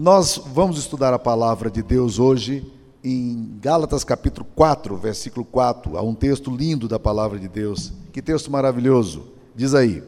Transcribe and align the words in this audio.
Nós 0.00 0.40
vamos 0.54 0.78
estudar 0.78 1.12
a 1.12 1.18
palavra 1.18 1.68
de 1.68 1.82
Deus 1.82 2.20
hoje 2.20 2.64
em 3.02 3.58
Gálatas 3.60 4.04
capítulo 4.04 4.46
4, 4.54 4.96
versículo 4.96 5.44
4. 5.44 5.98
Há 5.98 6.02
um 6.02 6.14
texto 6.14 6.54
lindo 6.54 6.86
da 6.86 7.00
palavra 7.00 7.36
de 7.36 7.48
Deus. 7.48 7.92
Que 8.12 8.22
texto 8.22 8.48
maravilhoso. 8.48 9.26
Diz 9.56 9.74
aí: 9.74 10.04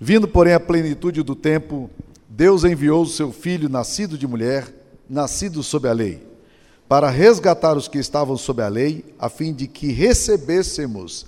Vindo, 0.00 0.26
porém, 0.26 0.54
a 0.54 0.58
plenitude 0.58 1.22
do 1.22 1.36
tempo, 1.36 1.88
Deus 2.28 2.64
enviou 2.64 3.04
o 3.04 3.06
seu 3.06 3.30
filho, 3.30 3.68
nascido 3.68 4.18
de 4.18 4.26
mulher, 4.26 4.74
nascido 5.08 5.62
sob 5.62 5.86
a 5.88 5.92
lei, 5.92 6.26
para 6.88 7.08
resgatar 7.08 7.76
os 7.76 7.86
que 7.86 7.98
estavam 7.98 8.36
sob 8.36 8.64
a 8.64 8.68
lei, 8.68 9.14
a 9.16 9.28
fim 9.28 9.54
de 9.54 9.68
que 9.68 9.92
recebêssemos 9.92 11.26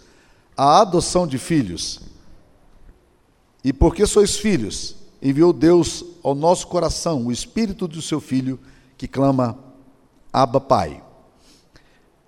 a 0.57 0.80
adoção 0.80 1.25
de 1.25 1.39
filhos. 1.39 2.00
E 3.62 3.73
porque 3.73 4.07
sois 4.07 4.36
filhos, 4.36 5.04
enviou 5.25 5.54
Deus 5.54 6.04
ao 6.22 6.34
nosso 6.34 6.66
coração 6.66 7.27
o 7.27 7.32
espírito 7.32 7.88
do 7.88 8.02
seu 8.02 8.20
filho 8.20 8.61
que 8.98 9.09
clama 9.09 9.59
Abba 10.30 10.60
Pai. 10.60 11.02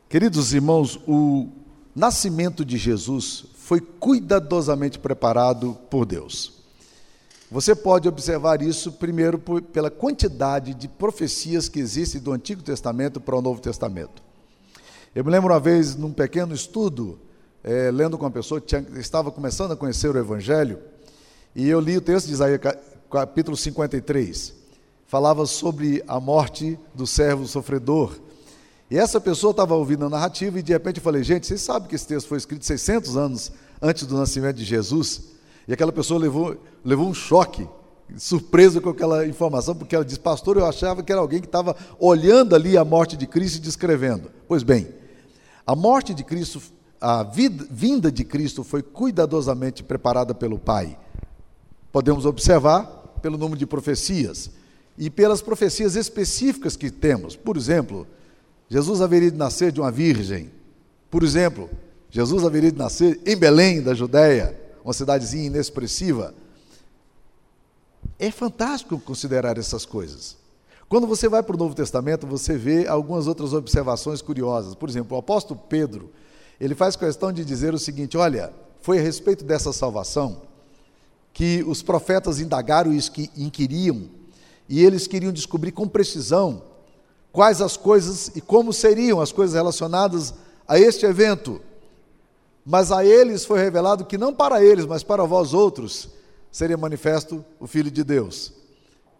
Queridos 0.08 0.54
irmãos, 0.54 0.98
o 1.06 1.48
nascimento 1.94 2.64
de 2.64 2.78
Jesus 2.78 3.44
foi 3.56 3.80
cuidadosamente 3.80 4.98
preparado 4.98 5.76
por 5.90 6.06
Deus. 6.06 6.54
Você 7.50 7.74
pode 7.76 8.08
observar 8.08 8.62
isso 8.62 8.90
primeiro 8.90 9.38
por, 9.38 9.60
pela 9.60 9.90
quantidade 9.90 10.72
de 10.72 10.88
profecias 10.88 11.68
que 11.68 11.78
existem 11.78 12.20
do 12.20 12.32
Antigo 12.32 12.62
Testamento 12.62 13.20
para 13.20 13.36
o 13.36 13.42
Novo 13.42 13.60
Testamento. 13.60 14.22
Eu 15.14 15.24
me 15.24 15.30
lembro 15.30 15.52
uma 15.52 15.60
vez, 15.60 15.94
num 15.94 16.12
pequeno 16.12 16.54
estudo, 16.54 17.18
é, 17.62 17.90
lendo 17.90 18.16
com 18.16 18.24
uma 18.24 18.30
pessoa 18.30 18.60
que 18.60 18.66
tinha, 18.68 18.84
estava 18.98 19.30
começando 19.30 19.72
a 19.72 19.76
conhecer 19.76 20.14
o 20.14 20.18
Evangelho, 20.18 20.78
e 21.56 21.66
eu 21.70 21.80
li 21.80 21.96
o 21.96 22.02
texto 22.02 22.26
de 22.26 22.34
Isaías, 22.34 22.60
capítulo 23.10 23.56
53. 23.56 24.52
Falava 25.06 25.46
sobre 25.46 26.04
a 26.06 26.20
morte 26.20 26.78
do 26.94 27.06
servo 27.06 27.46
sofredor. 27.46 28.18
E 28.90 28.98
essa 28.98 29.18
pessoa 29.18 29.52
estava 29.52 29.74
ouvindo 29.74 30.04
a 30.04 30.10
narrativa 30.10 30.58
e 30.58 30.62
de 30.62 30.74
repente 30.74 30.98
eu 30.98 31.02
falei: 31.02 31.24
gente, 31.24 31.46
vocês 31.46 31.62
sabem 31.62 31.88
que 31.88 31.94
esse 31.94 32.06
texto 32.06 32.28
foi 32.28 32.36
escrito 32.36 32.66
600 32.66 33.16
anos 33.16 33.52
antes 33.80 34.06
do 34.06 34.18
nascimento 34.18 34.56
de 34.56 34.64
Jesus? 34.64 35.28
E 35.66 35.72
aquela 35.72 35.92
pessoa 35.92 36.20
levou, 36.20 36.58
levou 36.84 37.08
um 37.08 37.14
choque, 37.14 37.66
surpresa 38.18 38.78
com 38.78 38.90
aquela 38.90 39.26
informação, 39.26 39.74
porque 39.74 39.96
ela 39.96 40.04
disse: 40.04 40.20
Pastor, 40.20 40.58
eu 40.58 40.66
achava 40.66 41.02
que 41.02 41.10
era 41.10 41.22
alguém 41.22 41.40
que 41.40 41.46
estava 41.46 41.74
olhando 41.98 42.54
ali 42.54 42.76
a 42.76 42.84
morte 42.84 43.16
de 43.16 43.26
Cristo 43.26 43.56
e 43.56 43.60
descrevendo. 43.60 44.30
Pois 44.46 44.62
bem, 44.62 44.88
a 45.66 45.74
morte 45.74 46.12
de 46.12 46.22
Cristo, 46.22 46.60
a 47.00 47.22
vida, 47.22 47.66
vinda 47.70 48.12
de 48.12 48.24
Cristo 48.24 48.62
foi 48.62 48.82
cuidadosamente 48.82 49.82
preparada 49.82 50.34
pelo 50.34 50.58
Pai. 50.58 50.98
Podemos 51.96 52.26
observar 52.26 52.84
pelo 53.22 53.38
número 53.38 53.58
de 53.58 53.64
profecias 53.64 54.50
e 54.98 55.08
pelas 55.08 55.40
profecias 55.40 55.96
específicas 55.96 56.76
que 56.76 56.90
temos. 56.90 57.34
Por 57.34 57.56
exemplo, 57.56 58.06
Jesus 58.68 59.00
haveria 59.00 59.30
de 59.30 59.38
nascer 59.38 59.72
de 59.72 59.80
uma 59.80 59.90
virgem. 59.90 60.50
Por 61.10 61.22
exemplo, 61.22 61.70
Jesus 62.10 62.44
haveria 62.44 62.70
de 62.70 62.76
nascer 62.76 63.18
em 63.24 63.34
Belém, 63.34 63.80
da 63.80 63.94
Judéia, 63.94 64.60
uma 64.84 64.92
cidadezinha 64.92 65.46
inexpressiva. 65.46 66.34
É 68.18 68.30
fantástico 68.30 69.00
considerar 69.00 69.56
essas 69.56 69.86
coisas. 69.86 70.36
Quando 70.90 71.06
você 71.06 71.30
vai 71.30 71.42
para 71.42 71.56
o 71.56 71.58
Novo 71.58 71.74
Testamento, 71.74 72.26
você 72.26 72.58
vê 72.58 72.86
algumas 72.86 73.26
outras 73.26 73.54
observações 73.54 74.20
curiosas. 74.20 74.74
Por 74.74 74.90
exemplo, 74.90 75.16
o 75.16 75.20
apóstolo 75.20 75.58
Pedro, 75.66 76.12
ele 76.60 76.74
faz 76.74 76.94
questão 76.94 77.32
de 77.32 77.42
dizer 77.42 77.72
o 77.72 77.78
seguinte: 77.78 78.18
olha, 78.18 78.52
foi 78.82 78.98
a 78.98 79.02
respeito 79.02 79.46
dessa 79.46 79.72
salvação 79.72 80.45
que 81.36 81.62
os 81.68 81.82
profetas 81.82 82.40
indagaram 82.40 82.94
e 82.94 83.30
inquiriam, 83.36 84.08
e 84.66 84.82
eles 84.82 85.06
queriam 85.06 85.30
descobrir 85.30 85.70
com 85.70 85.86
precisão 85.86 86.62
quais 87.30 87.60
as 87.60 87.76
coisas 87.76 88.28
e 88.34 88.40
como 88.40 88.72
seriam 88.72 89.20
as 89.20 89.32
coisas 89.32 89.54
relacionadas 89.54 90.32
a 90.66 90.78
este 90.78 91.04
evento. 91.04 91.60
Mas 92.64 92.90
a 92.90 93.04
eles 93.04 93.44
foi 93.44 93.60
revelado 93.60 94.06
que 94.06 94.16
não 94.16 94.32
para 94.32 94.64
eles, 94.64 94.86
mas 94.86 95.02
para 95.02 95.26
vós 95.26 95.52
outros, 95.52 96.08
seria 96.50 96.74
manifesto 96.74 97.44
o 97.60 97.66
Filho 97.66 97.90
de 97.90 98.02
Deus. 98.02 98.54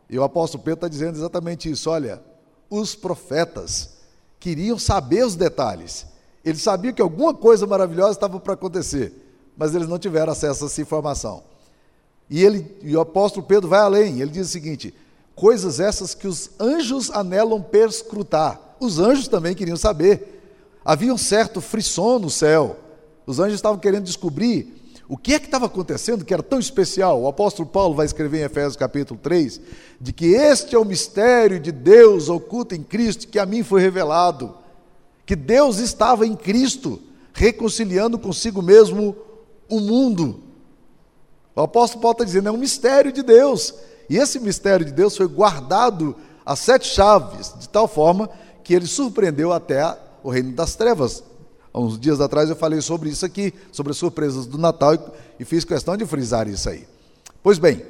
E 0.09 0.19
o 0.19 0.25
apóstolo 0.25 0.65
Pedro 0.65 0.78
está 0.78 0.88
dizendo 0.88 1.16
exatamente 1.16 1.71
isso: 1.71 1.91
olha, 1.91 2.22
os 2.71 2.94
profetas 2.94 3.91
queriam 4.41 4.78
saber 4.78 5.22
os 5.22 5.37
detalhes. 5.37 6.06
Eles 6.43 6.62
sabiam 6.62 6.94
que 6.94 7.03
alguma 7.03 7.34
coisa 7.34 7.66
maravilhosa 7.66 8.12
estava 8.12 8.41
para 8.41 8.55
acontecer, 8.55 9.12
mas 9.55 9.75
eles 9.75 9.87
não 9.87 9.99
tiveram 9.99 10.32
acesso 10.32 10.65
a 10.65 10.66
essa 10.66 10.81
informação. 10.81 11.44
E, 12.28 12.42
ele, 12.44 12.76
e 12.82 12.97
o 12.97 13.00
apóstolo 13.00 13.47
Pedro 13.47 13.69
vai 13.69 13.81
além, 13.81 14.20
ele 14.20 14.31
diz 14.31 14.48
o 14.48 14.50
seguinte: 14.50 14.92
coisas 15.34 15.78
essas 15.78 16.14
que 16.14 16.26
os 16.26 16.50
anjos 16.59 17.10
anelam 17.10 17.62
perscrutar. 17.62 18.60
Os 18.81 18.98
anjos 18.98 19.28
também 19.28 19.54
queriam 19.54 19.76
saber. 19.76 20.34
Havia 20.84 21.12
um 21.12 21.19
certo 21.19 21.60
frisson 21.60 22.19
no 22.19 22.31
céu. 22.31 22.76
Os 23.26 23.41
anjos 23.41 23.54
estavam 23.54 23.78
querendo 23.78 24.04
descobrir 24.04 24.76
o 25.09 25.16
que 25.16 25.34
é 25.34 25.38
que 25.38 25.47
estava 25.47 25.66
acontecendo 25.66 26.25
que 26.25 26.34
era 26.34 26.42
tão 26.42 26.59
especial. 26.59 27.22
O 27.22 27.28
apóstolo 27.28 27.69
Paulo 27.69 27.94
vai 27.94 28.06
escrever 28.06 28.41
em 28.41 28.44
Efésios 28.44 28.76
capítulo 28.76 29.19
3 29.22 29.60
de 30.00 30.12
que 30.12 30.26
este 30.26 30.75
é 30.75 30.78
o 30.78 30.84
mistério 30.84 31.60
de 31.60 31.70
Deus 31.70 32.28
oculto 32.28 32.75
em 32.75 32.82
Cristo 32.82 33.28
que 33.28 33.38
a 33.38 33.47
mim 33.47 33.62
foi 33.62 33.81
revelado. 33.81 34.54
Que 35.25 35.37
Deus 35.37 35.78
estava 35.78 36.26
em 36.26 36.34
Cristo 36.34 37.00
reconciliando 37.32 38.19
consigo 38.19 38.62
mesmo 38.62 39.14
o 39.69 39.81
mundo 39.81 40.43
o 41.62 41.65
apóstolo 41.65 42.03
Paulo 42.03 42.12
está 42.12 42.25
dizendo, 42.25 42.49
é 42.49 42.53
um 42.53 42.59
mistério 42.59 43.11
de 43.11 43.22
Deus. 43.22 43.75
E 44.11 44.19
esse 44.19 44.39
mistério 44.39 44.84
de 44.84 44.93
Deus 44.93 45.17
foi 45.17 45.27
guardado 45.27 46.15
a 46.44 46.55
sete 46.55 46.87
chaves, 46.87 47.55
de 47.59 47.69
tal 47.69 47.89
forma 47.89 48.28
que 48.62 48.75
ele 48.75 48.87
surpreendeu 48.87 49.53
até 49.53 49.97
o 50.22 50.28
reino 50.28 50.53
das 50.53 50.77
trevas. 50.77 51.25
Há 51.72 51.81
uns 51.81 51.99
dias 51.99 52.21
atrás 52.21 52.50
eu 52.50 52.56
falei 52.56 52.81
sobre 52.83 53.09
isso 53.09 53.25
aqui, 53.25 53.55
sobre 53.72 53.93
as 53.93 53.97
surpresas 53.97 54.47
do 54.47 54.59
Natal, 54.59 54.93
e 55.41 55.44
fiz 55.44 55.65
questão 55.65 55.97
de 55.97 56.05
frisar 56.05 56.47
isso 56.47 56.69
aí. 56.69 56.87
Pois 57.43 57.59
bem, 57.59 57.83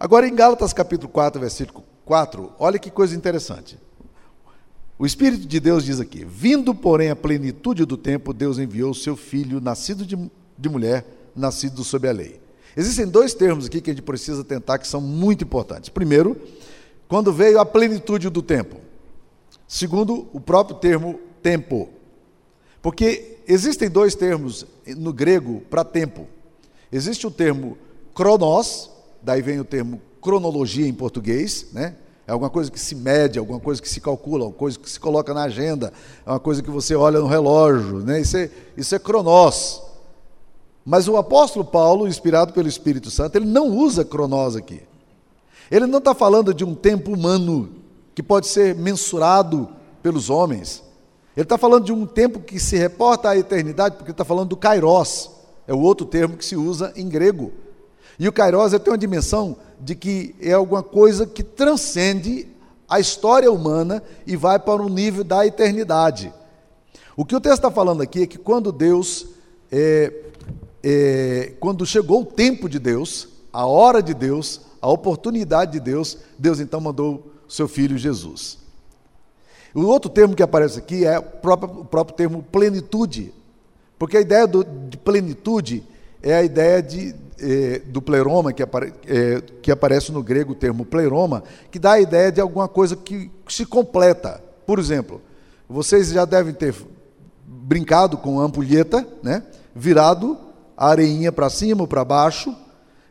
agora 0.00 0.26
em 0.26 0.34
Gálatas 0.34 0.72
capítulo 0.72 1.08
4, 1.08 1.40
versículo 1.40 1.84
4, 2.04 2.52
olha 2.58 2.78
que 2.78 2.90
coisa 2.90 3.14
interessante. 3.14 3.78
O 4.98 5.06
Espírito 5.06 5.46
de 5.46 5.60
Deus 5.60 5.84
diz 5.84 6.00
aqui: 6.00 6.24
Vindo, 6.24 6.74
porém, 6.74 7.10
a 7.10 7.16
plenitude 7.16 7.84
do 7.84 7.96
tempo, 7.96 8.32
Deus 8.32 8.58
enviou 8.58 8.90
o 8.90 8.94
seu 8.94 9.16
filho, 9.16 9.60
nascido 9.60 10.04
de, 10.04 10.16
de 10.58 10.68
mulher, 10.68 11.04
nascido 11.34 11.82
sob 11.82 12.08
a 12.08 12.12
lei. 12.12 12.41
Existem 12.76 13.06
dois 13.06 13.34
termos 13.34 13.66
aqui 13.66 13.80
que 13.80 13.90
a 13.90 13.92
gente 13.92 14.02
precisa 14.02 14.42
tentar 14.42 14.78
que 14.78 14.86
são 14.86 15.00
muito 15.00 15.44
importantes. 15.44 15.88
Primeiro, 15.90 16.36
quando 17.08 17.32
veio 17.32 17.60
a 17.60 17.66
plenitude 17.66 18.30
do 18.30 18.42
tempo. 18.42 18.76
Segundo, 19.68 20.28
o 20.32 20.40
próprio 20.40 20.76
termo 20.76 21.18
tempo. 21.42 21.88
Porque 22.80 23.38
existem 23.46 23.90
dois 23.90 24.14
termos 24.14 24.66
no 24.86 25.12
grego 25.12 25.60
para 25.68 25.84
tempo. 25.84 26.26
Existe 26.90 27.26
o 27.26 27.30
termo 27.30 27.76
cronos, 28.14 28.90
daí 29.22 29.42
vem 29.42 29.60
o 29.60 29.64
termo 29.64 30.00
cronologia 30.20 30.86
em 30.86 30.94
português, 30.94 31.66
né? 31.72 31.96
É 32.26 32.32
alguma 32.32 32.50
coisa 32.50 32.70
que 32.70 32.78
se 32.78 32.94
mede, 32.94 33.38
alguma 33.38 33.58
coisa 33.58 33.82
que 33.82 33.88
se 33.88 34.00
calcula, 34.00 34.44
alguma 34.44 34.58
coisa 34.58 34.78
que 34.78 34.88
se 34.88 35.00
coloca 35.00 35.34
na 35.34 35.42
agenda, 35.42 35.92
é 36.24 36.30
uma 36.30 36.38
coisa 36.40 36.62
que 36.62 36.70
você 36.70 36.94
olha 36.94 37.18
no 37.18 37.26
relógio, 37.26 37.98
né? 37.98 38.20
Isso 38.20 38.36
é, 38.36 38.50
isso 38.76 38.94
é 38.94 38.98
cronos. 38.98 39.82
Mas 40.84 41.06
o 41.06 41.16
apóstolo 41.16 41.64
Paulo, 41.64 42.08
inspirado 42.08 42.52
pelo 42.52 42.68
Espírito 42.68 43.10
Santo, 43.10 43.36
ele 43.36 43.46
não 43.46 43.68
usa 43.68 44.04
cronos 44.04 44.56
aqui. 44.56 44.82
Ele 45.70 45.86
não 45.86 45.98
está 45.98 46.14
falando 46.14 46.52
de 46.52 46.64
um 46.64 46.74
tempo 46.74 47.12
humano 47.12 47.70
que 48.14 48.22
pode 48.22 48.46
ser 48.46 48.74
mensurado 48.74 49.68
pelos 50.02 50.28
homens. 50.28 50.82
Ele 51.36 51.44
está 51.44 51.56
falando 51.56 51.84
de 51.84 51.92
um 51.92 52.04
tempo 52.04 52.40
que 52.40 52.58
se 52.58 52.76
reporta 52.76 53.30
à 53.30 53.36
eternidade, 53.36 53.96
porque 53.96 54.10
está 54.10 54.24
falando 54.24 54.50
do 54.50 54.56
kairos, 54.56 55.30
é 55.66 55.72
o 55.72 55.80
outro 55.80 56.04
termo 56.04 56.36
que 56.36 56.44
se 56.44 56.56
usa 56.56 56.92
em 56.94 57.08
grego. 57.08 57.52
E 58.18 58.28
o 58.28 58.32
kairos 58.32 58.72
tem 58.72 58.92
uma 58.92 58.98
dimensão 58.98 59.56
de 59.80 59.94
que 59.94 60.34
é 60.40 60.52
alguma 60.52 60.82
coisa 60.82 61.26
que 61.26 61.42
transcende 61.42 62.48
a 62.88 63.00
história 63.00 63.50
humana 63.50 64.02
e 64.26 64.36
vai 64.36 64.58
para 64.58 64.82
o 64.82 64.88
nível 64.88 65.24
da 65.24 65.46
eternidade. 65.46 66.32
O 67.16 67.24
que 67.24 67.34
o 67.34 67.40
texto 67.40 67.56
está 67.56 67.70
falando 67.70 68.02
aqui 68.02 68.22
é 68.22 68.26
que 68.26 68.36
quando 68.36 68.70
Deus 68.70 69.26
é, 69.70 70.12
é, 70.82 71.54
quando 71.60 71.86
chegou 71.86 72.22
o 72.22 72.26
tempo 72.26 72.68
de 72.68 72.78
Deus, 72.78 73.28
a 73.52 73.66
hora 73.66 74.02
de 74.02 74.14
Deus, 74.14 74.62
a 74.80 74.88
oportunidade 74.88 75.72
de 75.72 75.80
Deus, 75.80 76.18
Deus 76.38 76.58
então 76.58 76.80
mandou 76.80 77.32
seu 77.48 77.68
filho 77.68 77.96
Jesus. 77.96 78.58
O 79.74 79.82
outro 79.82 80.10
termo 80.10 80.34
que 80.34 80.42
aparece 80.42 80.78
aqui 80.78 81.04
é 81.04 81.18
o 81.18 81.22
próprio, 81.22 81.80
o 81.80 81.84
próprio 81.84 82.16
termo 82.16 82.42
plenitude, 82.42 83.32
porque 83.98 84.16
a 84.16 84.20
ideia 84.20 84.46
do, 84.46 84.64
de 84.64 84.96
plenitude 84.96 85.84
é 86.22 86.34
a 86.34 86.42
ideia 86.42 86.82
de, 86.82 87.14
é, 87.38 87.78
do 87.80 88.02
pleroma, 88.02 88.52
que, 88.52 88.62
apare, 88.62 88.92
é, 89.06 89.40
que 89.62 89.70
aparece 89.70 90.12
no 90.12 90.22
grego 90.22 90.52
o 90.52 90.56
termo 90.56 90.84
pleroma, 90.84 91.42
que 91.70 91.78
dá 91.78 91.92
a 91.92 92.00
ideia 92.00 92.30
de 92.30 92.40
alguma 92.40 92.68
coisa 92.68 92.96
que, 92.96 93.30
se 93.48 93.66
completa. 93.66 94.42
Por 94.66 94.78
exemplo, 94.78 95.20
vocês 95.68 96.08
já 96.08 96.24
devem 96.24 96.54
ter 96.54 96.74
brincado 97.46 98.16
com 98.16 98.40
a 98.40 98.44
ampulheta, 98.44 99.06
né? 99.22 99.42
virado 99.74 100.38
a 100.76 100.88
areinha 100.88 101.30
para 101.30 101.50
cima 101.50 101.82
ou 101.82 101.86
para 101.86 102.04
baixo. 102.04 102.54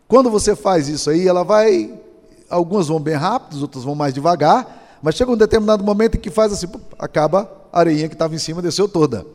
Quando 0.08 0.30
você 0.30 0.56
faz 0.56 0.88
isso 0.88 1.10
aí, 1.10 1.28
ela 1.28 1.44
vai 1.44 2.00
algumas 2.50 2.90
vão 2.90 3.00
bem 3.00 3.16
rápidas, 3.16 3.62
outras 3.62 3.84
vão 3.84 3.96
mais 3.96 4.14
devagar, 4.14 5.00
mas 5.02 5.16
chega 5.16 5.32
um 5.32 5.38
determinado 5.38 5.84
momento 5.84 6.16
em 6.16 6.20
que 6.20 6.30
faz 6.30 6.52
assim, 6.52 6.68
acaba 7.00 7.50
a 7.72 7.80
areinha 7.80 8.10
que 8.10 8.16
estava 8.16 8.36
em 8.36 8.38
cima 8.38 8.62
desceu 8.62 8.88
toda. 8.88 9.26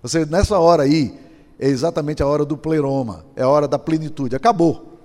Você 0.00 0.24
nessa 0.24 0.58
hora 0.58 0.84
aí 0.84 1.18
é 1.58 1.68
exatamente 1.68 2.22
a 2.22 2.26
hora 2.26 2.44
do 2.44 2.56
pleroma, 2.56 3.24
é 3.36 3.42
a 3.42 3.48
hora 3.48 3.66
da 3.66 3.78
plenitude, 3.78 4.36
acabou. 4.36 4.98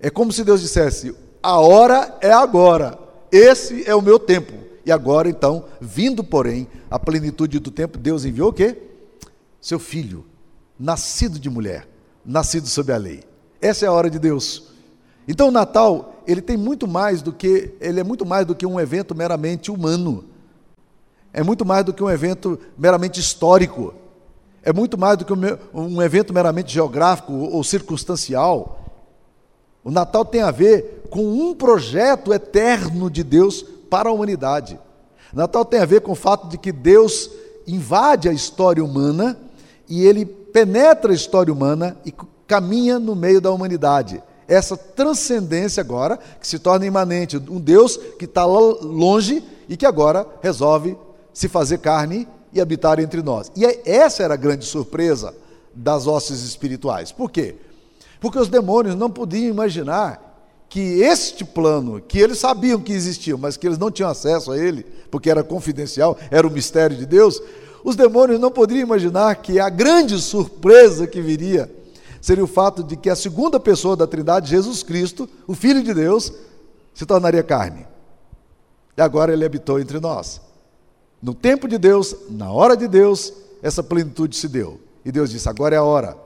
É 0.00 0.10
como 0.10 0.32
se 0.32 0.44
Deus 0.44 0.60
dissesse: 0.60 1.14
a 1.42 1.58
hora 1.58 2.16
é 2.20 2.32
agora, 2.32 2.98
esse 3.30 3.88
é 3.88 3.94
o 3.94 4.02
meu 4.02 4.18
tempo. 4.18 4.52
E 4.84 4.92
agora, 4.92 5.28
então, 5.28 5.64
vindo, 5.80 6.24
porém, 6.24 6.66
a 6.90 6.98
plenitude 6.98 7.58
do 7.58 7.70
tempo, 7.70 7.98
Deus 7.98 8.24
enviou 8.24 8.48
o 8.48 8.52
quê? 8.52 8.76
Seu 9.60 9.78
filho, 9.78 10.24
nascido 10.78 11.38
de 11.38 11.50
mulher, 11.50 11.86
nascido 12.28 12.68
sob 12.68 12.92
a 12.92 12.98
lei. 12.98 13.24
Essa 13.58 13.86
é 13.86 13.88
a 13.88 13.92
hora 13.92 14.10
de 14.10 14.18
Deus. 14.18 14.64
Então, 15.26 15.48
o 15.48 15.50
Natal, 15.50 16.22
ele 16.26 16.42
tem 16.42 16.58
muito 16.58 16.86
mais 16.86 17.22
do 17.22 17.32
que, 17.32 17.74
ele 17.80 18.00
é 18.00 18.04
muito 18.04 18.26
mais 18.26 18.46
do 18.46 18.54
que 18.54 18.66
um 18.66 18.78
evento 18.78 19.14
meramente 19.14 19.70
humano. 19.70 20.26
É 21.32 21.42
muito 21.42 21.64
mais 21.64 21.84
do 21.84 21.94
que 21.94 22.02
um 22.02 22.10
evento 22.10 22.58
meramente 22.76 23.18
histórico. 23.18 23.94
É 24.62 24.74
muito 24.74 24.98
mais 24.98 25.16
do 25.16 25.24
que 25.24 25.32
um 25.72 26.02
evento 26.02 26.34
meramente 26.34 26.72
geográfico 26.72 27.32
ou 27.32 27.64
circunstancial. 27.64 28.78
O 29.82 29.90
Natal 29.90 30.24
tem 30.24 30.42
a 30.42 30.50
ver 30.50 31.06
com 31.08 31.24
um 31.24 31.54
projeto 31.54 32.34
eterno 32.34 33.10
de 33.10 33.24
Deus 33.24 33.62
para 33.88 34.10
a 34.10 34.12
humanidade. 34.12 34.78
Natal 35.32 35.64
tem 35.64 35.80
a 35.80 35.86
ver 35.86 36.02
com 36.02 36.12
o 36.12 36.16
fato 36.16 36.46
de 36.48 36.58
que 36.58 36.72
Deus 36.72 37.30
invade 37.66 38.28
a 38.28 38.32
história 38.32 38.84
humana 38.84 39.38
e 39.88 40.04
ele 40.04 40.37
penetra 40.52 41.12
a 41.12 41.14
história 41.14 41.52
humana 41.52 41.96
e 42.04 42.12
caminha 42.46 42.98
no 42.98 43.14
meio 43.14 43.40
da 43.40 43.50
humanidade. 43.50 44.22
Essa 44.46 44.76
transcendência 44.76 45.82
agora, 45.82 46.18
que 46.40 46.46
se 46.46 46.58
torna 46.58 46.86
imanente, 46.86 47.36
um 47.36 47.60
Deus 47.60 47.98
que 48.18 48.24
está 48.24 48.46
longe 48.46 49.44
e 49.68 49.76
que 49.76 49.84
agora 49.84 50.26
resolve 50.42 50.96
se 51.32 51.48
fazer 51.48 51.78
carne 51.78 52.26
e 52.52 52.60
habitar 52.60 52.98
entre 52.98 53.22
nós. 53.22 53.52
E 53.54 53.66
é, 53.66 53.82
essa 53.84 54.22
era 54.22 54.34
a 54.34 54.38
grande 54.38 54.64
surpresa 54.64 55.34
das 55.74 56.06
hostes 56.06 56.42
espirituais. 56.42 57.12
Por 57.12 57.30
quê? 57.30 57.56
Porque 58.20 58.38
os 58.38 58.48
demônios 58.48 58.94
não 58.94 59.10
podiam 59.10 59.50
imaginar 59.50 60.28
que 60.68 61.00
este 61.00 61.44
plano, 61.44 62.00
que 62.00 62.18
eles 62.18 62.38
sabiam 62.38 62.80
que 62.80 62.92
existia, 62.92 63.36
mas 63.36 63.56
que 63.56 63.66
eles 63.66 63.78
não 63.78 63.90
tinham 63.90 64.10
acesso 64.10 64.52
a 64.52 64.58
ele, 64.58 64.84
porque 65.10 65.30
era 65.30 65.42
confidencial, 65.42 66.18
era 66.30 66.46
o 66.46 66.50
mistério 66.50 66.96
de 66.96 67.06
Deus, 67.06 67.40
os 67.84 67.96
demônios 67.96 68.40
não 68.40 68.50
poderiam 68.50 68.84
imaginar 68.84 69.36
que 69.36 69.58
a 69.60 69.68
grande 69.68 70.20
surpresa 70.20 71.06
que 71.06 71.20
viria 71.20 71.70
seria 72.20 72.44
o 72.44 72.48
fato 72.48 72.82
de 72.82 72.96
que 72.96 73.08
a 73.08 73.16
segunda 73.16 73.60
pessoa 73.60 73.96
da 73.96 74.06
Trindade, 74.06 74.50
Jesus 74.50 74.82
Cristo, 74.82 75.28
o 75.46 75.54
Filho 75.54 75.82
de 75.82 75.94
Deus, 75.94 76.32
se 76.92 77.06
tornaria 77.06 77.42
carne. 77.42 77.86
E 78.96 79.00
agora 79.00 79.32
ele 79.32 79.44
habitou 79.44 79.78
entre 79.78 80.00
nós. 80.00 80.40
No 81.22 81.32
tempo 81.32 81.68
de 81.68 81.78
Deus, 81.78 82.14
na 82.28 82.50
hora 82.52 82.76
de 82.76 82.88
Deus, 82.88 83.32
essa 83.62 83.82
plenitude 83.82 84.36
se 84.36 84.48
deu. 84.48 84.80
E 85.04 85.12
Deus 85.12 85.30
disse: 85.30 85.48
agora 85.48 85.74
é 85.74 85.78
a 85.78 85.82
hora, 85.82 86.16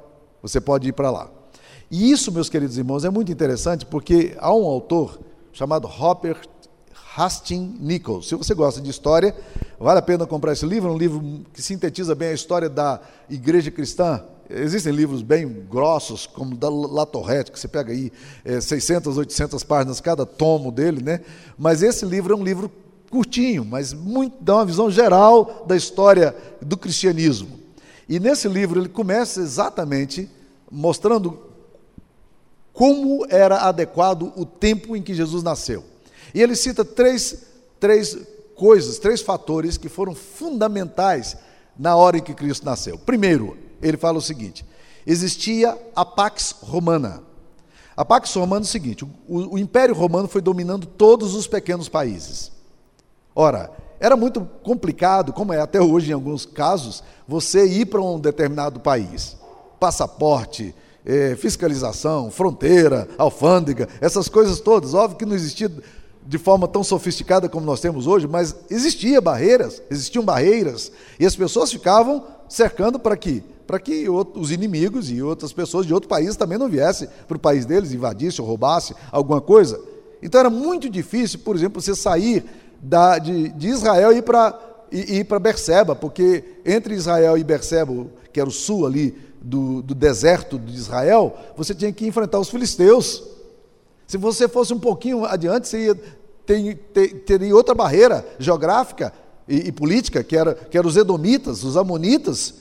você 0.43 0.61
pode 0.61 0.89
ir 0.89 0.93
para 0.93 1.11
lá. 1.11 1.31
E 1.91 2.11
isso, 2.11 2.33
meus 2.33 2.49
queridos 2.49 2.79
irmãos, 2.79 3.05
é 3.05 3.11
muito 3.11 3.31
interessante 3.31 3.85
porque 3.85 4.35
há 4.39 4.53
um 4.55 4.65
autor 4.65 5.19
chamado 5.53 5.87
Robert 5.87 6.49
Hastings 7.17 7.79
Nichols. 7.79 8.29
Se 8.29 8.35
você 8.35 8.55
gosta 8.55 8.81
de 8.81 8.91
história, 8.91 9.35
vale 9.79 9.99
a 9.99 10.03
pena 10.03 10.27
comprar 10.27 10.53
esse 10.53 10.65
livro, 10.65 10.93
um 10.93 10.97
livro 10.97 11.45
que 11.53 11.61
sintetiza 11.61 12.15
bem 12.15 12.29
a 12.29 12.33
história 12.33 12.69
da 12.69 13.01
igreja 13.29 13.71
cristã. 13.71 14.25
Existem 14.49 14.93
livros 14.93 15.23
bem 15.23 15.49
grossos, 15.71 16.27
como 16.27 16.57
da 16.57 16.69
La 16.69 17.07
Torrette, 17.07 17.53
que 17.53 17.59
você 17.59 17.69
pega 17.69 17.93
aí 17.93 18.13
é, 18.45 18.61
600, 18.61 19.17
800 19.17 19.63
páginas 19.65 20.01
cada 20.01 20.27
tomo 20.27 20.71
dele, 20.71 21.03
né? 21.03 21.21
Mas 21.59 21.83
esse 21.83 22.05
livro 22.05 22.35
é 22.35 22.37
um 22.37 22.45
livro 22.45 22.71
curtinho, 23.11 23.65
mas 23.65 23.93
muito, 23.93 24.37
dá 24.41 24.57
uma 24.57 24.65
visão 24.65 24.91
geral 24.91 25.65
da 25.67 25.77
história 25.77 26.35
do 26.61 26.77
cristianismo. 26.77 27.61
E 28.09 28.19
nesse 28.19 28.49
livro 28.49 28.81
ele 28.81 28.89
começa 28.89 29.41
exatamente 29.41 30.31
mostrando 30.71 31.39
como 32.73 33.27
era 33.29 33.59
adequado 33.69 34.33
o 34.35 34.47
tempo 34.47 34.97
em 34.97 35.03
que 35.03 35.15
Jesus 35.15 35.43
nasceu. 35.43 35.92
E 36.35 36.43
ele 36.43 36.57
cita 36.57 36.85
três, 36.85 37.45
três 37.79 38.17
coisas, 38.55 38.99
três 38.99 39.21
fatores 39.21 39.77
que 39.77 39.89
foram 39.89 40.15
fundamentais 40.15 41.37
na 41.79 41.97
hora 41.97 42.19
em 42.19 42.23
que 42.23 42.35
Cristo 42.35 42.65
nasceu. 42.65 42.99
Primeiro, 42.99 43.57
ele 43.83 43.97
fala 43.97 44.19
o 44.19 44.23
seguinte: 44.23 44.65
existia 45.07 45.77
a 45.95 46.05
Pax 46.05 46.57
Romana. 46.63 47.23
A 47.97 48.05
Pax 48.05 48.33
Romana 48.35 48.65
é 48.65 48.69
o 48.69 48.69
seguinte: 48.69 49.05
o, 49.05 49.55
o 49.55 49.59
Império 49.59 49.95
Romano 49.95 50.29
foi 50.29 50.41
dominando 50.41 50.87
todos 50.87 51.35
os 51.35 51.47
pequenos 51.47 51.89
países. 51.89 52.53
Ora, 53.35 53.71
era 53.99 54.17
muito 54.17 54.41
complicado, 54.63 55.33
como 55.33 55.53
é 55.53 55.61
até 55.61 55.81
hoje 55.81 56.11
em 56.11 56.15
alguns 56.15 56.45
casos, 56.45 57.03
você 57.27 57.67
ir 57.67 57.87
para 57.87 58.01
um 58.01 58.19
determinado 58.19 58.81
país. 58.81 59.37
Passaporte, 59.79 60.75
é, 61.05 61.35
fiscalização, 61.37 62.31
fronteira, 62.31 63.09
alfândega, 63.19 63.89
essas 64.01 64.29
coisas 64.29 64.61
todas. 64.61 64.95
Óbvio 64.95 65.19
que 65.19 65.25
não 65.25 65.35
existia 65.35 65.71
de 66.27 66.39
forma 66.39 66.69
tão 66.69 66.85
sofisticada 66.85 67.49
como 67.49 67.67
nós 67.67 67.81
temos 67.81 68.07
hoje, 68.07 68.27
mas 68.27 68.55
existia 68.71 69.21
barreiras, 69.21 69.83
existiam 69.91 70.25
barreiras, 70.25 70.93
e 71.19 71.27
as 71.27 71.35
pessoas 71.35 71.73
ficavam 71.73 72.25
cercando 72.49 72.99
para 72.99 73.17
que 73.17 73.43
para 73.67 73.79
que 73.79 74.07
os 74.09 74.51
inimigos 74.51 75.11
e 75.11 75.23
outras 75.23 75.51
pessoas 75.51 75.87
de 75.87 75.95
outro 75.95 76.09
país 76.09 76.37
também 76.37 76.59
não 76.59 76.69
viessem 76.69 77.09
para 77.27 77.37
o 77.37 77.41
país 77.41 77.65
deles, 77.65 77.93
invadissem 77.93 78.43
ou 78.43 78.47
roubassem 78.47 78.95
alguma 79.11 79.41
coisa. 79.41 79.81
Então 80.23 80.41
era 80.41 80.51
muito 80.51 80.91
difícil, 80.91 81.39
por 81.39 81.57
exemplo, 81.57 81.81
você 81.81 81.95
sair 81.95 82.45
da, 82.83 83.19
de, 83.19 83.49
de 83.51 83.69
Israel 83.69 84.13
e 84.13 84.19
ir 84.19 84.23
para 84.23 84.61
ir 84.91 85.25
para 85.25 85.39
Berseba, 85.39 85.97
porque 85.97 86.45
entre 86.67 86.95
Israel 86.95 87.39
e 87.39 87.43
Berseba, 87.43 88.07
que 88.31 88.39
era 88.39 88.49
o 88.49 88.53
sul 88.53 88.85
ali 88.85 89.17
do, 89.41 89.81
do 89.81 89.95
deserto 89.95 90.59
de 90.59 90.77
Israel, 90.77 91.35
você 91.57 91.75
tinha 91.75 91.93
que 91.93 92.07
enfrentar 92.07 92.39
os 92.39 92.51
filisteus. 92.51 93.25
Se 94.13 94.19
você 94.19 94.47
fosse 94.47 94.75
um 94.75 94.79
pouquinho 94.79 95.25
adiante, 95.25 95.67
você 95.67 95.87
ia 95.87 95.95
ter, 96.45 96.75
ter, 96.93 97.09
teria 97.21 97.57
outra 97.57 97.75
barreira 97.75 98.23
geográfica 98.39 99.11
e, 99.49 99.69
e, 99.69 99.73
política, 99.73 100.23
que 100.23 100.37
era, 100.37 100.55
que 100.55 100.77
era 100.77 100.87
os 100.87 100.99
edomitas, 100.99 101.65
os 101.65 101.79
amonitas. 101.79 102.57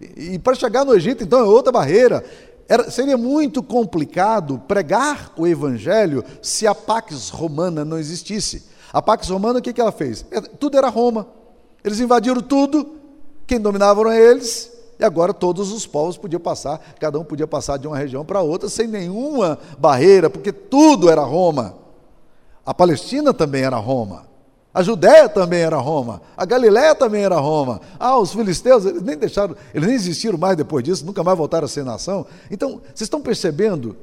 E, 0.00 0.34
e 0.34 0.38
para 0.40 0.56
chegar 0.56 0.84
no 0.84 0.92
Egito, 0.92 1.22
então, 1.22 1.38
é 1.38 1.44
outra 1.44 1.70
barreira. 1.70 2.24
Era, 2.68 2.90
seria 2.90 3.16
muito 3.16 3.62
complicado 3.62 4.60
pregar 4.66 5.32
o 5.36 5.46
evangelho 5.46 6.24
se 6.42 6.66
a 6.66 6.74
Pax 6.74 7.28
Romana 7.28 7.84
não 7.84 8.00
existisse. 8.00 8.64
A 8.92 9.00
Pax 9.00 9.28
Romana, 9.28 9.60
o 9.60 9.62
que, 9.62 9.72
que 9.72 9.80
ela 9.80 9.92
fez? 9.92 10.26
Tudo 10.58 10.76
era 10.76 10.88
Roma. 10.88 11.28
Eles 11.84 12.00
invadiram 12.00 12.40
tudo, 12.40 12.96
quem 13.46 13.60
dominava 13.60 14.00
eram 14.00 14.12
eles, 14.12 14.72
e 14.98 15.04
agora 15.04 15.34
todos 15.34 15.72
os 15.72 15.86
povos 15.86 16.16
podiam 16.16 16.40
passar, 16.40 16.80
cada 16.98 17.18
um 17.18 17.24
podia 17.24 17.46
passar 17.46 17.76
de 17.76 17.86
uma 17.86 17.96
região 17.96 18.24
para 18.24 18.40
outra 18.40 18.68
sem 18.68 18.86
nenhuma 18.86 19.58
barreira, 19.78 20.30
porque 20.30 20.52
tudo 20.52 21.10
era 21.10 21.22
Roma. 21.22 21.76
A 22.64 22.74
Palestina 22.74 23.32
também 23.32 23.62
era 23.62 23.76
Roma. 23.76 24.26
A 24.72 24.82
Judéia 24.82 25.28
também 25.28 25.60
era 25.60 25.78
Roma. 25.78 26.20
A 26.36 26.44
Galiléia 26.44 26.94
também 26.94 27.24
era 27.24 27.36
Roma. 27.36 27.80
Ah, 27.98 28.18
os 28.18 28.32
filisteus, 28.32 28.84
eles 28.84 29.02
nem 29.02 29.16
deixaram, 29.16 29.56
eles 29.72 29.86
nem 29.86 29.96
existiram 29.96 30.36
mais 30.36 30.56
depois 30.56 30.84
disso, 30.84 31.06
nunca 31.06 31.24
mais 31.24 31.38
voltaram 31.38 31.64
a 31.64 31.68
ser 31.68 31.84
nação. 31.84 32.26
Então, 32.50 32.82
vocês 32.86 33.02
estão 33.02 33.22
percebendo? 33.22 33.96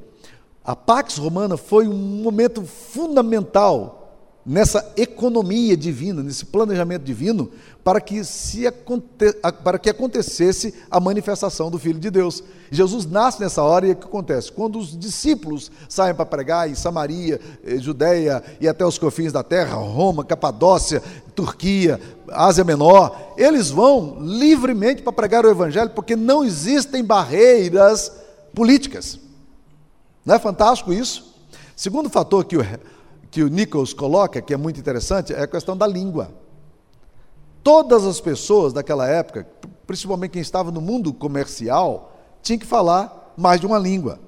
A 0.64 0.74
Pax 0.74 1.18
Romana 1.18 1.56
foi 1.56 1.86
um 1.86 1.94
momento 1.94 2.64
fundamental 2.64 4.03
nessa 4.44 4.92
economia 4.96 5.76
divina, 5.76 6.22
nesse 6.22 6.44
planejamento 6.44 7.02
divino, 7.02 7.50
para 7.82 8.00
que, 8.00 8.22
se 8.24 8.66
aconte... 8.66 9.32
para 9.62 9.78
que 9.78 9.88
acontecesse 9.88 10.74
a 10.90 11.00
manifestação 11.00 11.70
do 11.70 11.78
Filho 11.78 11.98
de 11.98 12.10
Deus. 12.10 12.42
Jesus 12.70 13.06
nasce 13.06 13.40
nessa 13.40 13.62
hora 13.62 13.86
e 13.86 13.92
o 13.92 13.96
que 13.96 14.04
acontece? 14.04 14.52
Quando 14.52 14.78
os 14.78 14.98
discípulos 14.98 15.70
saem 15.88 16.14
para 16.14 16.26
pregar 16.26 16.68
em 16.68 16.74
Samaria, 16.74 17.40
eh, 17.64 17.78
Judéia 17.78 18.42
e 18.60 18.68
até 18.68 18.84
os 18.84 18.98
confins 18.98 19.32
da 19.32 19.42
terra, 19.42 19.76
Roma, 19.76 20.24
Capadócia, 20.24 21.02
Turquia, 21.34 22.00
Ásia 22.28 22.64
Menor, 22.64 23.34
eles 23.36 23.70
vão 23.70 24.18
livremente 24.20 25.02
para 25.02 25.12
pregar 25.12 25.44
o 25.44 25.50
Evangelho, 25.50 25.90
porque 25.90 26.16
não 26.16 26.44
existem 26.44 27.04
barreiras 27.04 28.12
políticas. 28.54 29.18
Não 30.24 30.34
é 30.34 30.38
fantástico 30.38 30.92
isso? 30.92 31.34
Segundo 31.76 32.08
fator 32.08 32.44
que 32.44 32.56
o 32.56 32.64
que 33.34 33.42
o 33.42 33.48
Nichols 33.48 33.92
coloca, 33.92 34.40
que 34.40 34.54
é 34.54 34.56
muito 34.56 34.78
interessante, 34.78 35.34
é 35.34 35.42
a 35.42 35.48
questão 35.48 35.76
da 35.76 35.88
língua. 35.88 36.30
Todas 37.64 38.04
as 38.04 38.20
pessoas 38.20 38.72
daquela 38.72 39.08
época, 39.08 39.44
principalmente 39.84 40.30
quem 40.30 40.40
estava 40.40 40.70
no 40.70 40.80
mundo 40.80 41.12
comercial, 41.12 42.12
tinha 42.40 42.56
que 42.56 42.64
falar 42.64 43.34
mais 43.36 43.58
de 43.58 43.66
uma 43.66 43.76
língua. 43.76 44.20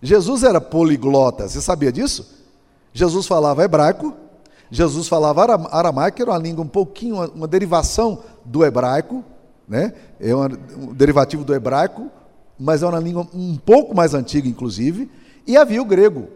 Jesus 0.00 0.44
era 0.44 0.60
poliglota, 0.60 1.48
você 1.48 1.60
sabia 1.60 1.90
disso? 1.90 2.32
Jesus 2.92 3.26
falava 3.26 3.64
hebraico, 3.64 4.14
Jesus 4.70 5.08
falava 5.08 5.42
aramaico, 5.72 6.16
que 6.18 6.22
era 6.22 6.30
uma 6.30 6.38
língua 6.38 6.64
um 6.64 6.68
pouquinho, 6.68 7.16
uma, 7.16 7.26
uma 7.26 7.48
derivação 7.48 8.20
do 8.44 8.64
hebraico, 8.64 9.24
né? 9.66 9.94
é 10.20 10.32
uma, 10.32 10.48
um 10.78 10.94
derivativo 10.94 11.44
do 11.44 11.52
hebraico, 11.52 12.08
mas 12.56 12.84
é 12.84 12.86
uma 12.86 13.00
língua 13.00 13.26
um 13.34 13.56
pouco 13.56 13.96
mais 13.96 14.14
antiga, 14.14 14.46
inclusive, 14.46 15.10
e 15.44 15.56
havia 15.56 15.82
o 15.82 15.84
grego. 15.84 16.28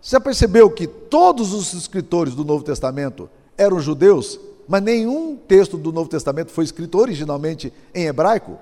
Você 0.00 0.18
percebeu 0.18 0.70
que 0.70 0.86
todos 0.86 1.52
os 1.52 1.74
escritores 1.74 2.34
do 2.34 2.44
Novo 2.44 2.64
Testamento 2.64 3.28
eram 3.56 3.80
judeus, 3.80 4.40
mas 4.66 4.82
nenhum 4.82 5.36
texto 5.36 5.76
do 5.76 5.92
Novo 5.92 6.08
Testamento 6.08 6.50
foi 6.50 6.64
escrito 6.64 6.98
originalmente 6.98 7.72
em 7.94 8.06
hebraico, 8.06 8.58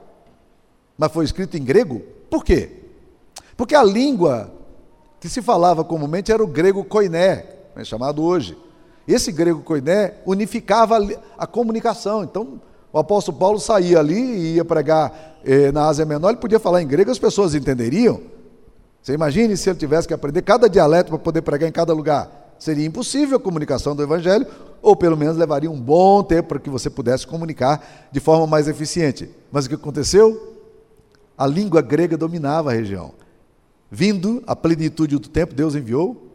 mas 0.96 1.12
foi 1.12 1.24
escrito 1.24 1.56
em 1.56 1.62
grego? 1.62 2.02
Por 2.28 2.44
quê? 2.44 2.70
Porque 3.56 3.74
a 3.74 3.84
língua 3.84 4.52
que 5.20 5.28
se 5.28 5.40
falava 5.40 5.84
comumente 5.84 6.32
era 6.32 6.42
o 6.42 6.46
grego 6.46 6.84
koiné, 6.84 7.44
é 7.76 7.84
chamado 7.84 8.22
hoje. 8.22 8.56
Esse 9.06 9.32
grego 9.32 9.62
koiné 9.62 10.14
unificava 10.26 10.98
a 11.36 11.46
comunicação. 11.46 12.22
Então, 12.22 12.60
o 12.92 12.98
apóstolo 12.98 13.38
Paulo 13.38 13.58
saía 13.58 13.98
ali 14.00 14.20
e 14.20 14.54
ia 14.56 14.64
pregar 14.64 15.38
eh, 15.44 15.72
na 15.72 15.86
Ásia 15.88 16.04
Menor, 16.04 16.30
ele 16.30 16.38
podia 16.38 16.58
falar 16.58 16.82
em 16.82 16.86
grego, 16.86 17.10
as 17.10 17.18
pessoas 17.18 17.54
entenderiam. 17.54 18.20
Você 19.08 19.14
imagine 19.14 19.56
se 19.56 19.70
ele 19.70 19.78
tivesse 19.78 20.06
que 20.06 20.12
aprender 20.12 20.42
cada 20.42 20.68
dialeto 20.68 21.08
para 21.08 21.18
poder 21.18 21.40
pregar 21.40 21.66
em 21.66 21.72
cada 21.72 21.94
lugar. 21.94 22.52
Seria 22.58 22.84
impossível 22.84 23.38
a 23.38 23.40
comunicação 23.40 23.96
do 23.96 24.02
Evangelho, 24.02 24.46
ou 24.82 24.94
pelo 24.94 25.16
menos 25.16 25.34
levaria 25.34 25.70
um 25.70 25.80
bom 25.80 26.22
tempo 26.22 26.50
para 26.50 26.58
que 26.58 26.68
você 26.68 26.90
pudesse 26.90 27.26
comunicar 27.26 28.06
de 28.12 28.20
forma 28.20 28.46
mais 28.46 28.68
eficiente. 28.68 29.30
Mas 29.50 29.64
o 29.64 29.70
que 29.70 29.76
aconteceu? 29.76 30.58
A 31.38 31.46
língua 31.46 31.80
grega 31.80 32.18
dominava 32.18 32.68
a 32.68 32.74
região. 32.74 33.14
Vindo 33.90 34.42
a 34.46 34.54
plenitude 34.54 35.16
do 35.16 35.28
tempo, 35.30 35.54
Deus 35.54 35.74
enviou 35.74 36.30